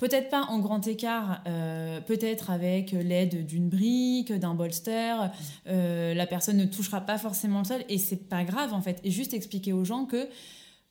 [0.00, 5.30] Peut-être pas en grand écart, euh, peut-être avec l'aide d'une brique, d'un bolster.
[5.68, 8.98] Euh, la personne ne touchera pas forcément le sol et c'est pas grave en fait.
[9.04, 10.26] Et juste expliquer aux gens que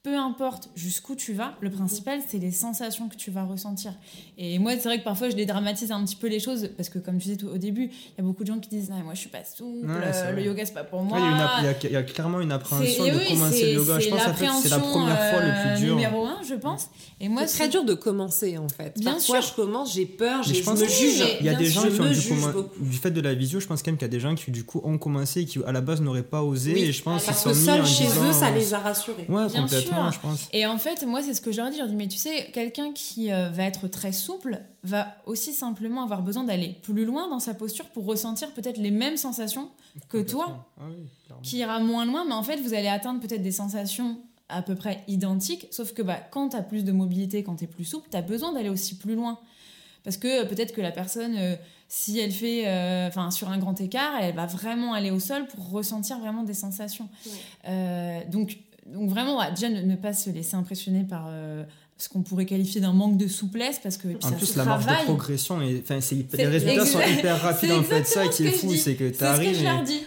[0.02, 3.92] peu importe jusqu'où tu vas, le principal, c'est les sensations que tu vas ressentir.
[4.38, 7.00] Et moi, c'est vrai que parfois, je dédramatise un petit peu les choses, parce que
[7.00, 9.20] comme tu disais au début, il y a beaucoup de gens qui disent Moi, je
[9.20, 9.88] suis pas souple,
[10.36, 11.18] le yoga, c'est pas pour moi.
[11.84, 14.00] Il y, a clairement une appréhension de commencer le yoga.
[14.00, 15.96] Je pense que c'est la première fois le plus dur.
[15.96, 16.90] numéro un, je pense.
[17.20, 18.98] Et moi, c'est très dur de commencer, en fait.
[18.98, 19.50] Bien Parfois, sûr.
[19.50, 21.24] je commence, j'ai peur, je, me juge.
[21.42, 23.92] Il y a des gens qui ont du, fait de la visio, je pense quand
[23.92, 25.82] même qu'il y a des gens qui, du coup, ont commencé et qui, à la
[25.82, 26.80] base, n'auraient pas osé.
[26.80, 29.26] Et je pense qu'ils sont mis chez eux, ça les a rassurés.
[29.28, 30.50] Ouais, complètement je pense.
[30.54, 31.56] Et en fait, moi, c'est ce que dis.
[31.56, 35.54] Je leur dis, mais tu sais, quelqu'un qui euh, va être très souple va aussi
[35.54, 39.70] simplement avoir besoin d'aller plus loin dans sa posture pour ressentir peut-être les mêmes sensations
[40.08, 40.84] que toi, ah
[41.44, 44.76] qui ira moins loin, mais en fait, vous allez atteindre peut-être des sensations à peu
[44.76, 47.86] près identiques, sauf que bah, quand tu as plus de mobilité, quand tu es plus
[47.86, 49.40] souple, tu as besoin d'aller aussi plus loin.
[50.04, 51.56] Parce que peut-être que la personne, euh,
[51.88, 55.46] si elle fait, euh, enfin, sur un grand écart, elle va vraiment aller au sol
[55.48, 57.10] pour ressentir vraiment des sensations.
[57.68, 58.58] Euh, donc,
[58.94, 61.64] donc vraiment, ouais, déjà ne, ne pas se laisser impressionner par euh,
[61.98, 64.58] ce qu'on pourrait qualifier d'un manque de souplesse, parce que puis En ça plus, se
[64.58, 65.06] la marge de travaille.
[65.06, 65.84] progression, les
[66.46, 68.04] résultats sont hyper rapides c'est en fait.
[68.06, 69.62] Ça qui est fou, c'est que tu arrives.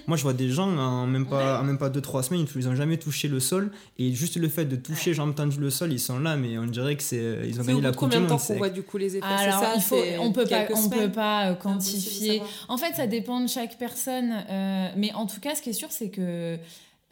[0.07, 2.75] Moi, je vois des gens en même pas, en même pas 2-3 semaines, ils n'ont
[2.75, 3.71] jamais touché le sol.
[3.99, 6.65] Et juste le fait de toucher, jambes tendues le sol, ils sont là, mais on
[6.65, 8.97] dirait que c'est ils ont gagné la coupe combien de temps qu'on voit du coup
[8.97, 12.41] les effets Alors, ça, il faut, on peut pas, on peut pas euh, quantifier.
[12.69, 14.33] En fait, ça dépend de chaque personne.
[14.51, 16.57] euh, mais en tout cas, ce qui est sûr, c'est que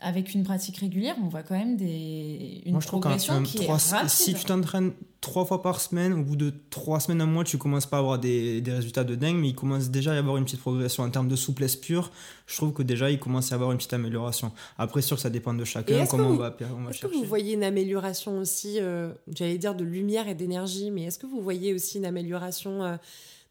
[0.03, 3.35] avec une pratique régulière, on voit quand même des, une Moi, je trouve qu'un progression
[3.35, 4.09] un qui trois- est rapide.
[4.09, 7.59] si tu t'entraînes trois fois par semaine, au bout de trois semaines, un mois, tu
[7.59, 10.19] commences pas à avoir des, des résultats de dingue, mais il commence déjà à y
[10.19, 12.11] avoir une petite progression en termes de souplesse pure.
[12.47, 14.53] Je trouve que déjà, il commence à y avoir une petite amélioration.
[14.79, 17.01] Après, sûr, ça dépend de chacun, est-ce que comment on vous- va, on va Est-ce
[17.03, 21.19] que vous voyez une amélioration aussi, euh, j'allais dire de lumière et d'énergie, mais est-ce
[21.19, 22.97] que vous voyez aussi une amélioration euh,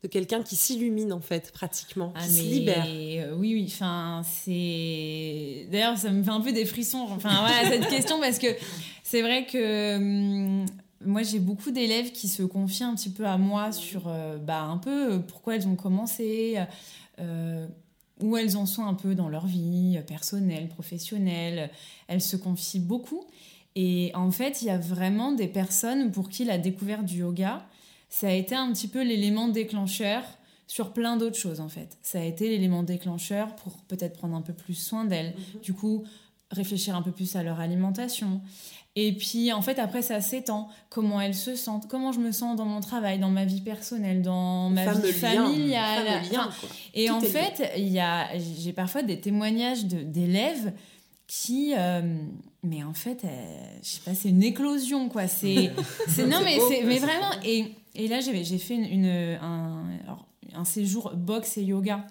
[0.03, 3.65] de quelqu'un qui s'illumine en fait, pratiquement, qui Ah, se libère euh, oui, oui.
[3.67, 5.67] Enfin, c'est.
[5.71, 7.05] D'ailleurs, ça me fait un peu des frissons.
[7.09, 8.47] Enfin, voilà, cette question, parce que
[9.03, 10.65] c'est vrai que hum,
[11.05, 14.63] moi, j'ai beaucoup d'élèves qui se confient un petit peu à moi sur, euh, bah,
[14.63, 16.57] un peu euh, pourquoi elles ont commencé,
[17.19, 17.67] euh,
[18.21, 21.69] où elles en sont un peu dans leur vie personnelle, professionnelle.
[22.07, 23.23] Elles se confient beaucoup.
[23.75, 27.65] Et en fait, il y a vraiment des personnes pour qui la découverte du yoga,
[28.10, 30.24] ça a été un petit peu l'élément déclencheur
[30.67, 31.98] sur plein d'autres choses en fait.
[32.04, 36.04] Ça a été l'élément déclencheur pour peut-être prendre un peu plus soin d'elles, du coup
[36.52, 38.41] réfléchir un peu plus à leur alimentation.
[38.95, 42.56] Et puis en fait après ça s'étend, comment elles se sentent, comment je me sens
[42.58, 46.06] dans mon travail, dans ma vie personnelle, dans ma vie familiale.
[46.32, 50.74] lien, Enfin, et Tout en fait, il y a, j'ai parfois des témoignages de- d'élèves
[51.31, 52.01] qui, euh,
[52.63, 53.27] mais en fait, euh,
[53.83, 55.27] je sais pas, c'est une éclosion quoi.
[55.27, 55.71] C'est,
[56.27, 57.29] non mais c'est, mais vraiment.
[57.45, 62.07] Et, et là, j'avais, j'ai fait une, une- un, alors, un séjour boxe et yoga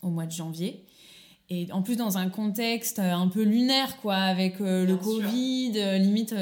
[0.00, 0.86] au mois de janvier.
[1.50, 4.96] Et en plus dans un contexte euh, un peu lunaire quoi, avec euh, le.
[4.96, 6.34] Covid, limite.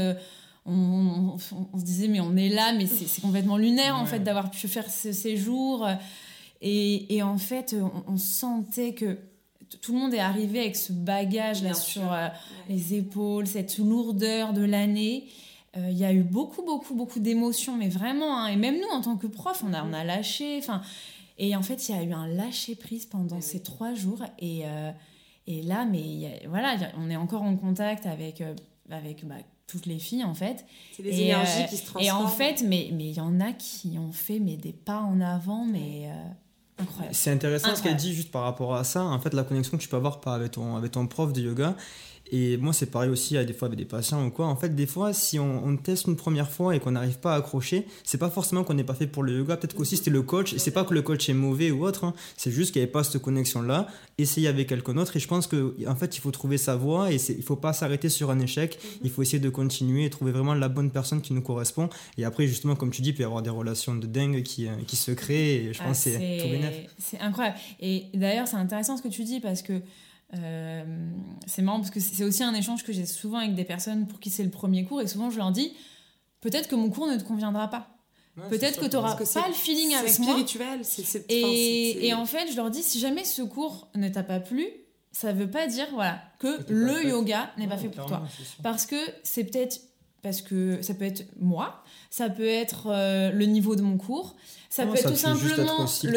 [0.67, 4.07] on, on- on- on se disait mais on est là mais c'est complètement lunaire en
[4.07, 5.87] fait d'avoir pu faire ce séjour
[6.63, 7.75] et, et en fait
[8.07, 9.19] on, sentait que
[9.81, 12.29] tout le monde est arrivé avec ce bagage là Bien sur euh,
[12.69, 15.25] les épaules cette lourdeur de l'année.
[15.77, 18.97] Euh, il y a eu beaucoup beaucoup beaucoup d'émotions mais vraiment hein, et même nous
[18.97, 20.81] en tant que prof on a, on a lâché enfin
[21.39, 24.63] et en fait il y a eu un lâcher prise pendant ces trois jours et
[24.67, 24.93] euh,
[25.49, 28.41] et là mais il y a- voilà on est encore en contact avec
[28.91, 29.35] avec bah,
[29.67, 30.65] toutes les filles en fait.
[30.93, 32.25] C'est des et, énergies qui se et transforment.
[32.25, 35.21] en fait, mais mais il y en a qui ont fait mais des pas en
[35.21, 36.09] avant, mais
[36.79, 37.15] incroyable.
[37.15, 39.03] C'est intéressant ce qu'elle dit juste par rapport à ça.
[39.05, 41.75] En fait, la connexion que tu peux avoir avec ton, avec ton prof de yoga.
[42.33, 44.47] Et moi, c'est pareil aussi, à des fois avec des patients ou quoi.
[44.47, 47.35] En fait, des fois, si on, on teste une première fois et qu'on n'arrive pas
[47.35, 49.57] à accrocher, c'est pas forcément qu'on n'est pas fait pour le yoga.
[49.59, 50.55] Peut-être qu'aussi c'était le coach.
[50.55, 52.05] Et c'est pas que le coach est mauvais ou autre.
[52.05, 52.15] hein.
[52.37, 53.89] C'est juste qu'il n'y avait pas cette connexion-là.
[54.17, 55.15] Essayer avec quelqu'un d'autre.
[55.17, 57.73] Et je pense que, en fait, il faut trouver sa voie et il faut pas
[57.75, 58.79] s'arrêter sur un échec.
[59.03, 61.89] Il faut essayer de continuer et trouver vraiment la bonne personne qui nous correspond.
[62.17, 64.67] Et après, justement, comme tu dis, il peut y avoir des relations de dingue qui,
[64.67, 65.67] euh, qui se créent.
[65.67, 66.75] Et je Ah, pense que c'est tout bénef.
[66.99, 67.59] c'est incroyable.
[67.81, 69.75] Et d'ailleurs, c'est intéressant ce que tu dis parce que
[70.37, 70.85] euh,
[71.47, 74.21] c'est marrant parce que c'est aussi un échange que j'ai souvent avec des personnes pour
[74.21, 75.73] qui c'est le premier cours et souvent je leur dis
[76.41, 77.91] peut-être que mon cours ne te conviendra pas.
[78.49, 80.33] Peut-être que tu n'auras pas le feeling avec moi.
[80.33, 84.09] spirituel, c'est- c'est- Et, et en fait, je leur dis, si jamais ce cours ne
[84.09, 84.67] t'a pas plu,
[85.13, 88.17] ça veut pas dire voilà que le yoga n'est pas fait pour toi.
[88.65, 89.79] Parce que c'est peut-être
[90.25, 94.35] parce que ça peut être moi, ça peut être euh, le niveau de mon cours,
[94.69, 96.11] ça peut être tout simplement le type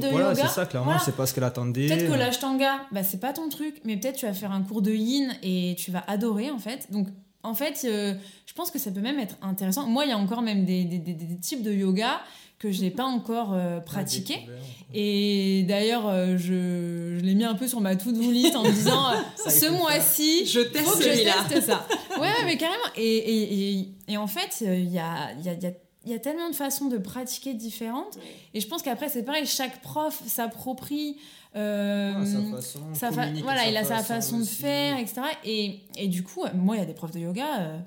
[0.00, 0.42] de voilà, yoga.
[0.48, 1.00] c'est ça, clairement, Voilà.
[1.04, 1.86] c'est pas ce qu'elle attendait.
[1.86, 4.82] Peut-être que l'ashtanga, bah, c'est pas ton truc, mais peut-être tu vas faire un cours
[4.82, 6.90] de yin et tu vas adorer en fait.
[6.90, 7.06] Donc
[7.42, 8.14] en fait, euh,
[8.46, 9.86] je pense que ça peut même être intéressant.
[9.86, 12.20] Moi, il y a encore même des, des- des- des types de yoga
[12.60, 14.46] que je n'ai pas encore euh, pratiqué.
[14.94, 18.70] Et d'ailleurs, euh, je, je l'ai mis un peu sur ma to-do list en me
[18.70, 21.86] disant euh, ce mois-ci, Je teste faut que je teste ça.
[22.20, 22.82] Ouais, ouais, mais carrément.
[22.96, 25.70] Et, et, et, et en fait, il y a, y, a, y, a,
[26.04, 28.18] il y a tellement de façons de pratiquer différentes.
[28.52, 31.16] Et je pense qu'après, c'est pareil, chaque prof s'approprie.
[31.56, 34.98] euh, Ah, sa façon, sa fa- communique voilà, sa il a sa façon de faire,
[34.98, 35.22] etc.
[35.44, 37.78] Et, et du coup, moi, il y a des profs de yoga, euh,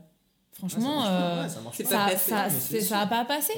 [0.70, 3.26] franchement, Ouais, ça pas, euh, pas.
[3.26, 3.54] passé.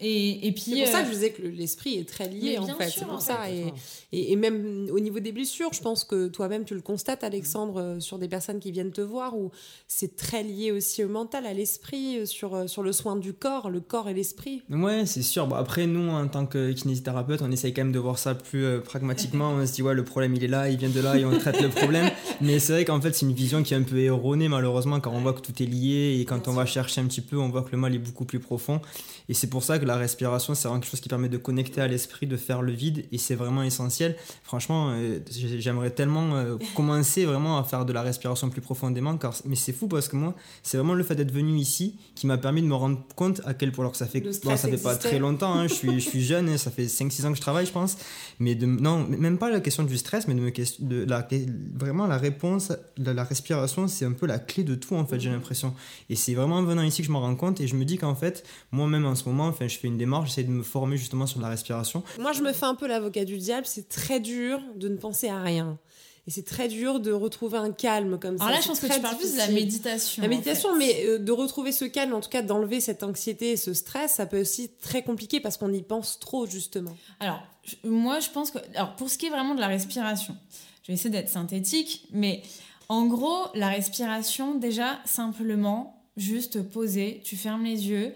[0.00, 0.62] Et, et puis.
[0.62, 2.74] C'est pour ça euh, que je disais que le- l'esprit est très lié en bien
[2.76, 2.88] fait.
[2.88, 3.32] sûr, C'est en pour fait.
[3.32, 3.50] ça.
[3.50, 3.72] Et,
[4.12, 7.80] et, et même au niveau des blessures, je pense que toi-même tu le constates, Alexandre,
[7.80, 9.50] euh, sur des personnes qui viennent te voir, où
[9.86, 13.32] c'est très lié aussi au mental, à l'esprit, euh, sur, euh, sur le soin du
[13.32, 14.62] corps, le corps et l'esprit.
[14.70, 15.46] Ouais, c'est sûr.
[15.46, 18.64] Bon, après, nous, en tant que kinésithérapeute, on essaye quand même de voir ça plus
[18.64, 19.50] euh, pragmatiquement.
[19.50, 21.36] On se dit, ouais, le problème, il est là, il vient de là et on
[21.38, 22.10] traite le problème.
[22.40, 25.12] Mais c'est vrai qu'en fait, c'est une vision qui est un peu erronée, malheureusement, quand
[25.12, 27.48] on voit que tout est lié et quand on va chercher un petit peu, on
[27.48, 28.80] voit que le mal est beaucoup plus profond.
[29.28, 31.80] Et c'est pour ça que la respiration, c'est vraiment quelque chose qui permet de connecter
[31.80, 33.06] à l'esprit, de faire le vide.
[33.12, 34.16] Et c'est vraiment essentiel.
[34.42, 39.16] Franchement, euh, j'aimerais tellement euh, commencer vraiment à faire de la respiration plus profondément.
[39.16, 42.26] Car, mais c'est fou parce que moi, c'est vraiment le fait d'être venu ici qui
[42.26, 43.84] m'a permis de me rendre compte à quel point.
[43.84, 46.24] Alors que ça fait, bon, ça fait pas très longtemps, hein, je, suis, je suis
[46.24, 47.96] jeune, hein, ça fait 5-6 ans que je travaille, je pense.
[48.38, 51.26] Mais de, non, même pas la question du stress, mais de, me, de la,
[51.74, 55.20] vraiment la réponse, de la respiration, c'est un peu la clé de tout en fait,
[55.20, 55.74] j'ai l'impression.
[56.08, 57.98] Et c'est vraiment en venant ici que je m'en rends compte et je me dis
[57.98, 60.96] qu'en fait, moi-même en ce moment, enfin, je fais une démarche, j'essaie de me former
[60.96, 62.02] justement sur la respiration.
[62.18, 65.28] Moi, je me fais un peu l'avocat du diable, c'est très dur de ne penser
[65.28, 65.78] à rien.
[66.26, 68.44] Et c'est très dur de retrouver un calme comme ça.
[68.44, 70.22] Alors là, je pense que tu parles plus de la méditation.
[70.22, 73.56] La méditation, mais euh, de retrouver ce calme, en tout cas d'enlever cette anxiété et
[73.56, 76.94] ce stress, ça peut aussi être très compliqué parce qu'on y pense trop, justement.
[77.20, 77.42] Alors,
[77.84, 78.58] moi, je pense que.
[78.74, 80.36] Alors, pour ce qui est vraiment de la respiration,
[80.82, 82.42] je vais essayer d'être synthétique, mais
[82.88, 88.14] en gros, la respiration, déjà, simplement, juste poser, tu fermes les yeux,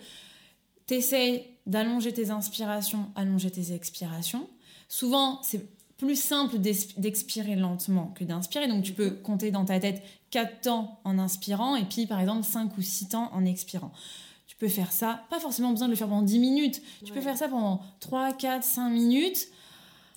[0.86, 4.48] t'essayes d'allonger tes inspirations, allonger tes expirations.
[4.88, 8.68] Souvent, c'est plus simple d'expirer lentement que d'inspirer.
[8.68, 12.44] Donc, tu peux compter dans ta tête 4 temps en inspirant et puis, par exemple,
[12.44, 13.92] 5 ou 6 temps en expirant.
[14.46, 16.82] Tu peux faire ça, pas forcément besoin de le faire pendant 10 minutes.
[17.04, 19.48] Tu peux faire ça pendant 3, 4, 5 minutes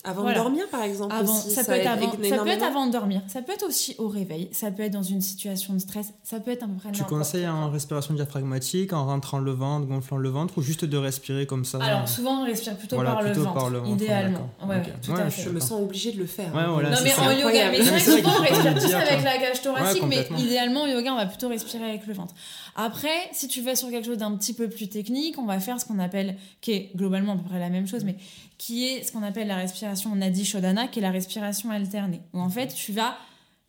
[0.08, 1.13] avant de dormir, par exemple.
[1.13, 3.22] Avant, ça, peut être avant, ça peut être avant de dormir.
[3.28, 4.50] Ça peut être aussi au réveil.
[4.52, 6.13] Ça peut être dans une situation de stress.
[6.24, 9.88] Ça peut être à peu près Tu conseilles en respiration diaphragmatique, en rentrant le ventre,
[9.88, 13.22] gonflant le ventre, ou juste de respirer comme ça Alors, souvent, on respire plutôt, par,
[13.22, 14.50] le ventre, idéalement.
[14.65, 15.43] Ouais, tout à fait.
[15.43, 16.54] Je me sens obligée de le faire.
[16.54, 20.28] non, mais en yoga, mais c'est souvent, on respire plus avec la cage thoracique, mais
[20.38, 22.34] idéalement, en yoga, on va plutôt respirer avec le ventre.
[22.76, 25.82] Après, si tu vas sur quelque chose d'un petit peu plus technique, on va faire
[25.82, 28.15] ce qu'on appelle, qui est globalement à peu près la même chose, mais
[28.58, 32.22] qui est ce qu'on appelle la respiration Nadi Shodhana, qui est la respiration alternée.
[32.34, 33.17] Où en fait, tu vas,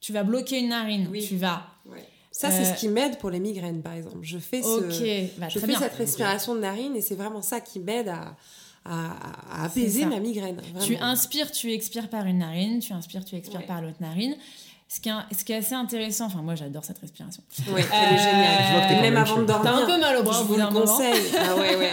[0.01, 1.67] tu vas bloquer une narine, tu vas.
[2.31, 4.19] Ça, c'est ce euh, qui m'aide pour les migraines, par exemple.
[4.23, 5.41] Je fais, ce...
[5.41, 8.37] Bah, je fais cette respiration de narine et c'est vraiment ça qui m'aide à,
[8.89, 10.61] à, apaiser ma migraine.
[10.85, 14.35] Tu inspires, tu expires par une narine, tu inspires, tu expires par l'autre narine.
[14.91, 17.43] Ce qui, est, ce qui est assez intéressant, enfin moi j'adore cette respiration.
[17.75, 19.03] Oui, c'est génial.
[19.03, 19.71] Même avant de dormir.
[19.71, 21.25] T'as un peu mal au bras je vous le conseille.
[21.39, 21.91] ah ouais, ouais.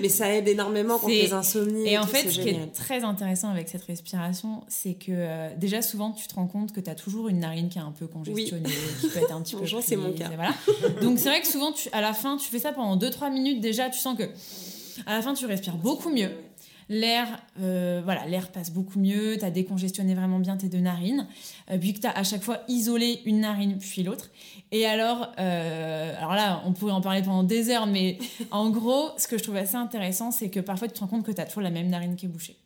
[0.00, 1.86] Mais ça aide énormément contre les insomnies.
[1.86, 5.82] Et, en fait, ce qui est très intéressant avec cette respiration, c'est que euh, déjà
[5.82, 8.06] souvent tu te rends compte que tu as toujours une narine qui est un peu
[8.06, 8.70] congestionnée,
[9.02, 9.66] qui peut être un petit peu.
[9.82, 10.30] c'est mon cas.
[10.34, 10.54] Voilà.
[11.02, 13.60] Donc c'est vrai que souvent tu, à la fin, tu fais ça pendant 2-3 minutes
[13.60, 14.24] déjà, tu sens que
[15.06, 16.30] à la fin tu respires beaucoup mieux.
[16.88, 17.28] L'air
[17.60, 21.28] euh, voilà l'air passe beaucoup mieux tu as décongestionné vraiment bien tes deux narines
[21.70, 24.28] euh, puis que tu as à chaque fois isolé une narine puis l'autre.
[24.72, 28.18] Et alors euh, alors là on pourrait en parler pendant des heures mais
[28.50, 31.24] en gros ce que je trouve assez intéressant c'est que parfois tu te rends compte
[31.24, 32.56] que tu as toujours la même narine qui est bouchée.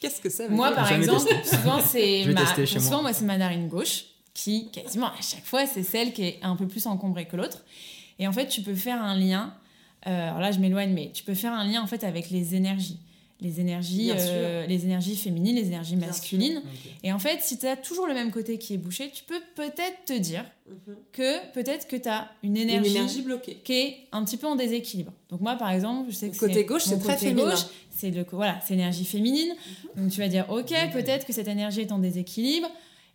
[0.00, 4.04] Qu'est-ce que ça moi par exemple souvent c'est ma souvent moi c'est ma narine gauche
[4.34, 7.64] qui quasiment à chaque fois c'est celle qui est un peu plus encombrée que l'autre.
[8.18, 9.54] Et en fait tu peux faire un lien
[10.04, 12.98] alors là je m'éloigne mais tu peux faire un lien en fait avec les énergies
[13.44, 16.62] les énergies, euh, les énergies féminines, les énergies masculines.
[17.02, 19.40] Et en fait, si tu as toujours le même côté qui est bouché, tu peux
[19.54, 20.94] peut-être te dire mhm.
[21.12, 25.12] que peut-être que tu as une énergie, bloquée qui est un petit peu en déséquilibre.
[25.28, 27.54] Donc moi, par exemple, je sais que côté gauche, c'est très féminin.
[27.90, 29.54] C'est le voilà, c'est énergie féminine.
[29.96, 30.02] Mhm.
[30.02, 32.68] Donc tu vas dire, ok, peut-être que cette énergie est en déséquilibre.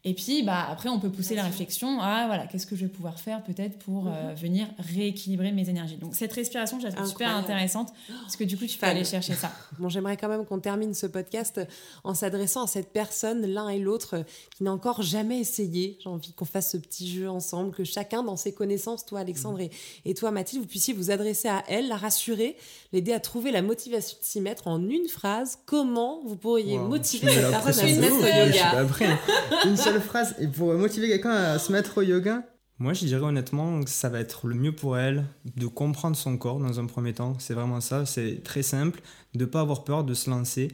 [0.06, 2.92] Et puis, bah, après, on peut pousser la réflexion à, voilà, qu'est-ce que je vais
[2.92, 4.36] pouvoir faire peut-être pour euh, mhm.
[4.36, 5.98] venir rééquilibrer mes énergies.
[5.98, 9.04] Donc, cette respiration, je la trouve super intéressante parce que du coup, tu peux aller
[9.04, 9.52] chercher ça.
[9.80, 11.62] Bon, j'aimerais quand même qu'on termine ce podcast
[12.04, 14.24] en s'adressant à cette personne, l'un et l'autre,
[14.56, 15.98] qui n'a encore jamais essayé.
[16.02, 19.60] J'ai envie qu'on fasse ce petit jeu ensemble, que chacun, dans ses connaissances, toi, Alexandre,
[19.62, 19.72] et,
[20.06, 22.58] et toi, Mathilde, vous puissiez vous adresser à elle, la rassurer,
[22.91, 25.60] l'aider à trouver la motivation de s'y mettre en une phrase.
[25.65, 30.36] Comment vous pourriez motiver cette personne à se mettre au yoga phrase.
[30.39, 32.43] Et pour motiver quelqu'un à se mettre au yoga,
[32.82, 35.25] moi, je dirais honnêtement que ça va être le mieux pour elle
[35.58, 37.36] de comprendre son corps dans un premier temps.
[37.38, 38.06] C'est vraiment ça.
[38.06, 39.02] C'est très simple,
[39.36, 40.69] de ne pas avoir peur de se lancer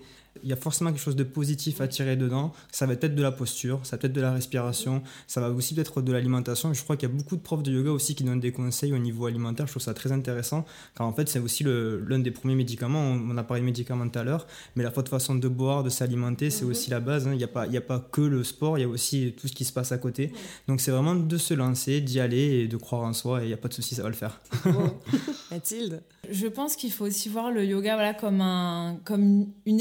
[0.45, 2.53] il y a forcément quelque chose de positif à tirer dedans.
[2.71, 5.73] Ça va peut-être de la posture, ça va peut-être de la respiration, ça va aussi
[5.73, 6.71] peut-être de l'alimentation.
[6.71, 8.93] Je crois qu'il y a beaucoup de profs de yoga aussi qui donnent des conseils
[8.93, 9.65] au niveau alimentaire.
[9.65, 10.63] Je trouve ça très intéressant,
[10.95, 13.01] car en fait, c'est aussi l'un des premiers médicaments.
[13.01, 16.51] On, a parlé de médicaments tout à l'heure, mais la façon de boire, de s'alimenter,
[16.51, 17.27] c'est aussi la base.
[17.27, 17.31] Hein.
[17.33, 19.53] Il n'y a, pas, a pas que le sport, il y a aussi tout ce
[19.53, 20.31] qui se passe à côté.
[20.67, 23.47] Donc, c'est vraiment de se lancer, d'y aller et de croire en soi, et il
[23.47, 24.41] n'y a pas de souci, ça va le faire.
[25.51, 26.03] Mathilde?
[26.29, 29.79] Je pense qu'il faut aussi voir le yoga voilà, comme, un, comme une,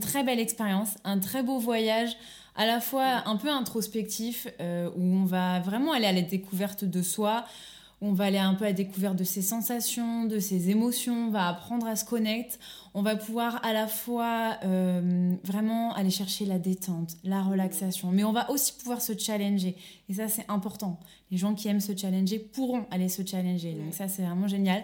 [0.00, 2.16] une très belle expérience, un très beau voyage,
[2.56, 6.84] à la fois un peu introspectif, euh, où on va vraiment aller à la découverte
[6.84, 7.44] de soi,
[8.00, 11.30] on va aller un peu à la découverte de ses sensations, de ses émotions, on
[11.30, 12.56] va apprendre à se connecter,
[12.94, 18.24] on va pouvoir à la fois euh, vraiment aller chercher la détente, la relaxation, mais
[18.24, 19.76] on va aussi pouvoir se challenger.
[20.08, 20.98] Et ça, c'est important.
[21.30, 23.74] Les gens qui aiment se challenger pourront aller se challenger.
[23.74, 24.82] Donc ça, c'est vraiment génial.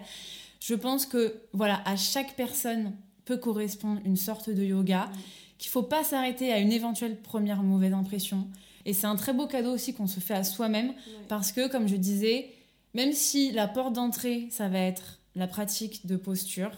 [0.60, 2.92] Je pense que, voilà, à chaque personne
[3.26, 5.10] peut correspondre une sorte de yoga,
[5.58, 8.46] qu'il faut pas s'arrêter à une éventuelle première mauvaise impression.
[8.86, 10.94] Et c'est un très beau cadeau aussi qu'on se fait à soi-même,
[11.28, 12.50] parce que, comme je disais,
[12.94, 16.70] même si la porte d'entrée, ça va être la pratique de posture,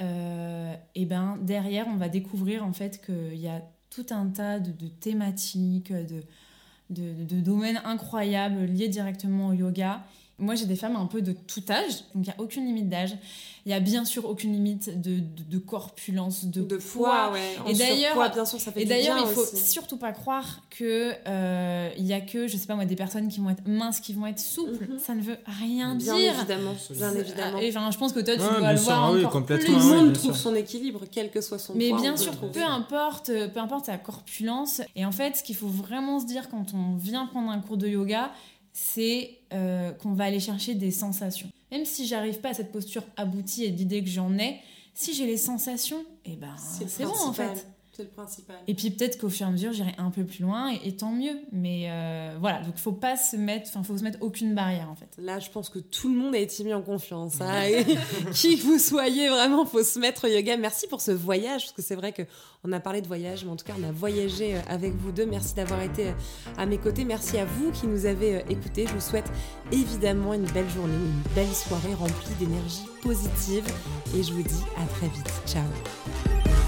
[0.00, 4.58] euh, et ben derrière, on va découvrir en fait qu'il y a tout un tas
[4.58, 6.22] de, thématiques, de,
[6.90, 10.04] de, domaines incroyables liés directement au yoga
[10.38, 12.88] moi, j'ai des femmes un peu de tout âge, donc il n'y a aucune limite
[12.90, 13.16] d'âge.
[13.64, 17.32] Il n'y a bien sûr aucune limite de, de, corpulence, de, de poids.
[17.66, 19.56] Et d'ailleurs, bien sûr, ça fait Et d'ailleurs, il faut aussi.
[19.56, 23.28] surtout pas croire que euh, il y a que, je sais pas moi, des personnes
[23.28, 24.86] qui vont être minces, qui vont être souples.
[24.88, 24.98] Mhm.
[25.00, 26.34] Ça ne veut rien bien dire.
[26.38, 27.58] Évidemment, bien évidemment.
[27.58, 29.32] Et, enfin, je pense que toi, tu Ouais, dois bien le sûr, voir oui, encore
[29.32, 29.72] complètement, plus.
[29.74, 30.42] Tout le ouais, monde bien trouve sûr.
[30.42, 32.00] son équilibre, quel que soit son Mais poids.
[32.02, 34.80] bien on peut sûr, peu importe, peu importe sa corpulence.
[34.94, 37.78] Et en fait, ce qu'il faut vraiment se dire quand on vient prendre un cours
[37.78, 38.30] de yoga,
[38.72, 41.48] c'est euh, qu'on va aller chercher des sensations.
[41.70, 44.60] Même si j'arrive pas à cette posture aboutie et l'idée que j'en ai,
[44.94, 47.66] si j'ai les sensations, eh ben c'est bon en fait.
[47.96, 48.56] C'est le principal.
[48.68, 50.96] Et puis peut-être qu'au fur et à mesure, j'irai un peu plus loin et, et
[50.96, 51.38] tant mieux.
[51.50, 54.90] Mais euh, voilà, donc il faut pas se mettre, enfin faut se mettre aucune barrière
[54.90, 55.08] en fait.
[55.16, 57.40] Là, je pense que tout le monde a été mis en confiance.
[57.40, 57.62] hein.
[57.62, 57.84] Et
[58.34, 60.58] qui que vous soyez, vraiment, faut se mettre au yoga.
[60.58, 62.20] Merci pour ce voyage, parce que c'est vrai que
[62.64, 65.10] on a parlé de voyage, mais en tout cas, on a voyagé euh, avec vous
[65.10, 65.24] deux.
[65.24, 66.12] Merci d'avoir été euh,
[66.58, 67.06] à mes côtés.
[67.06, 68.86] Merci à vous qui nous avez écoutés.
[68.86, 69.30] Je vous souhaite
[69.72, 73.64] évidemment une belle journée, une belle soirée remplie d'énergie positive.
[74.14, 75.32] Et je vous dis à très vite.
[75.46, 76.65] Ciao.